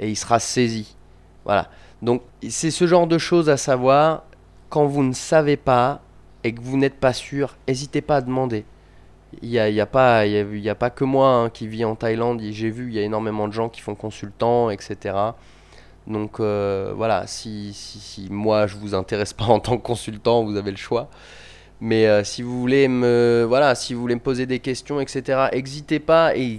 Et 0.00 0.08
il 0.08 0.16
sera 0.16 0.38
saisi. 0.38 0.96
Voilà. 1.44 1.68
Donc 2.02 2.22
c'est 2.48 2.70
ce 2.70 2.86
genre 2.86 3.06
de 3.06 3.18
choses 3.18 3.48
à 3.48 3.56
savoir. 3.56 4.24
Quand 4.68 4.86
vous 4.86 5.02
ne 5.02 5.14
savez 5.14 5.56
pas 5.56 6.02
et 6.44 6.52
que 6.52 6.60
vous 6.60 6.76
n'êtes 6.76 6.96
pas 7.00 7.12
sûr, 7.12 7.56
n'hésitez 7.66 8.02
pas 8.02 8.16
à 8.16 8.20
demander. 8.20 8.64
Il 9.42 9.48
n'y 9.50 9.58
a, 9.58 9.68
y 9.68 9.80
a, 9.80 9.86
pas, 9.86 10.24
y 10.26 10.68
a, 10.68 10.74
pas 10.74 10.90
que 10.90 11.04
moi 11.04 11.28
hein, 11.28 11.50
qui 11.50 11.68
vis 11.68 11.84
en 11.84 11.94
Thaïlande. 11.94 12.40
J'ai 12.50 12.70
vu, 12.70 12.88
il 12.88 12.94
y 12.94 12.98
a 12.98 13.02
énormément 13.02 13.46
de 13.48 13.52
gens 13.52 13.68
qui 13.68 13.80
font 13.80 13.94
consultant, 13.94 14.70
etc. 14.70 15.14
Donc 16.08 16.40
euh, 16.40 16.92
voilà, 16.96 17.26
si, 17.26 17.72
si, 17.74 18.28
moi 18.30 18.66
je 18.66 18.76
vous 18.76 18.94
intéresse 18.94 19.34
pas 19.34 19.44
en 19.48 19.60
tant 19.60 19.76
que 19.76 19.82
consultant, 19.82 20.44
vous 20.44 20.56
avez 20.56 20.70
le 20.70 20.76
choix. 20.76 21.08
Mais 21.80 22.08
euh, 22.08 22.24
si 22.24 22.42
vous 22.42 22.58
voulez 22.58 22.88
me 22.88 23.44
voilà, 23.46 23.76
si 23.76 23.94
vous 23.94 24.00
voulez 24.00 24.16
me 24.16 24.20
poser 24.20 24.46
des 24.46 24.58
questions, 24.58 25.00
etc. 25.00 25.48
N'hésitez 25.52 26.00
pas 26.00 26.34
et 26.34 26.58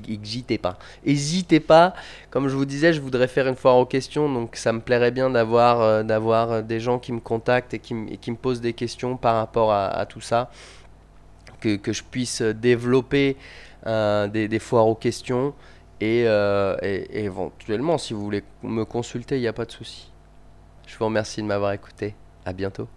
pas. 0.61 0.77
Hésitez 1.03 1.59
pas. 1.59 1.93
Comme 2.29 2.47
je 2.47 2.55
vous 2.55 2.63
disais, 2.63 2.93
je 2.93 3.01
voudrais 3.01 3.27
faire 3.27 3.47
une 3.47 3.55
foire 3.55 3.75
aux 3.77 3.85
questions, 3.85 4.31
donc 4.31 4.55
ça 4.55 4.71
me 4.71 4.79
plairait 4.79 5.11
bien 5.11 5.29
d'avoir 5.29 5.81
euh, 5.81 6.61
des 6.61 6.79
gens 6.79 6.99
qui 6.99 7.11
me 7.11 7.19
contactent 7.19 7.73
et 7.73 7.79
qui, 7.79 7.93
me 7.95 8.35
posent 8.35 8.61
des 8.61 8.73
questions 8.73 9.17
par 9.17 9.35
rapport 9.35 9.73
à, 9.73 10.05
tout 10.05 10.21
ça, 10.21 10.51
que, 11.59 11.79
je 11.91 12.03
puisse 12.03 12.41
développer 12.41 13.35
des, 13.85 14.47
des, 14.47 14.59
foires 14.59 14.87
aux 14.87 14.95
questions 14.95 15.53
et, 16.01 16.23
euh, 16.27 16.77
éventuellement, 16.81 17.97
si 17.97 18.13
vous 18.13 18.23
voulez 18.23 18.43
me 18.63 18.85
consulter, 18.85 19.37
il 19.37 19.41
n'y 19.41 19.47
a 19.47 19.53
pas 19.53 19.65
de 19.65 19.71
souci. 19.71 20.11
Je 20.87 20.97
vous 20.97 21.05
remercie 21.05 21.41
de 21.41 21.47
m'avoir 21.47 21.73
écouté. 21.73 22.15
À 22.45 22.53
bientôt. 22.53 22.87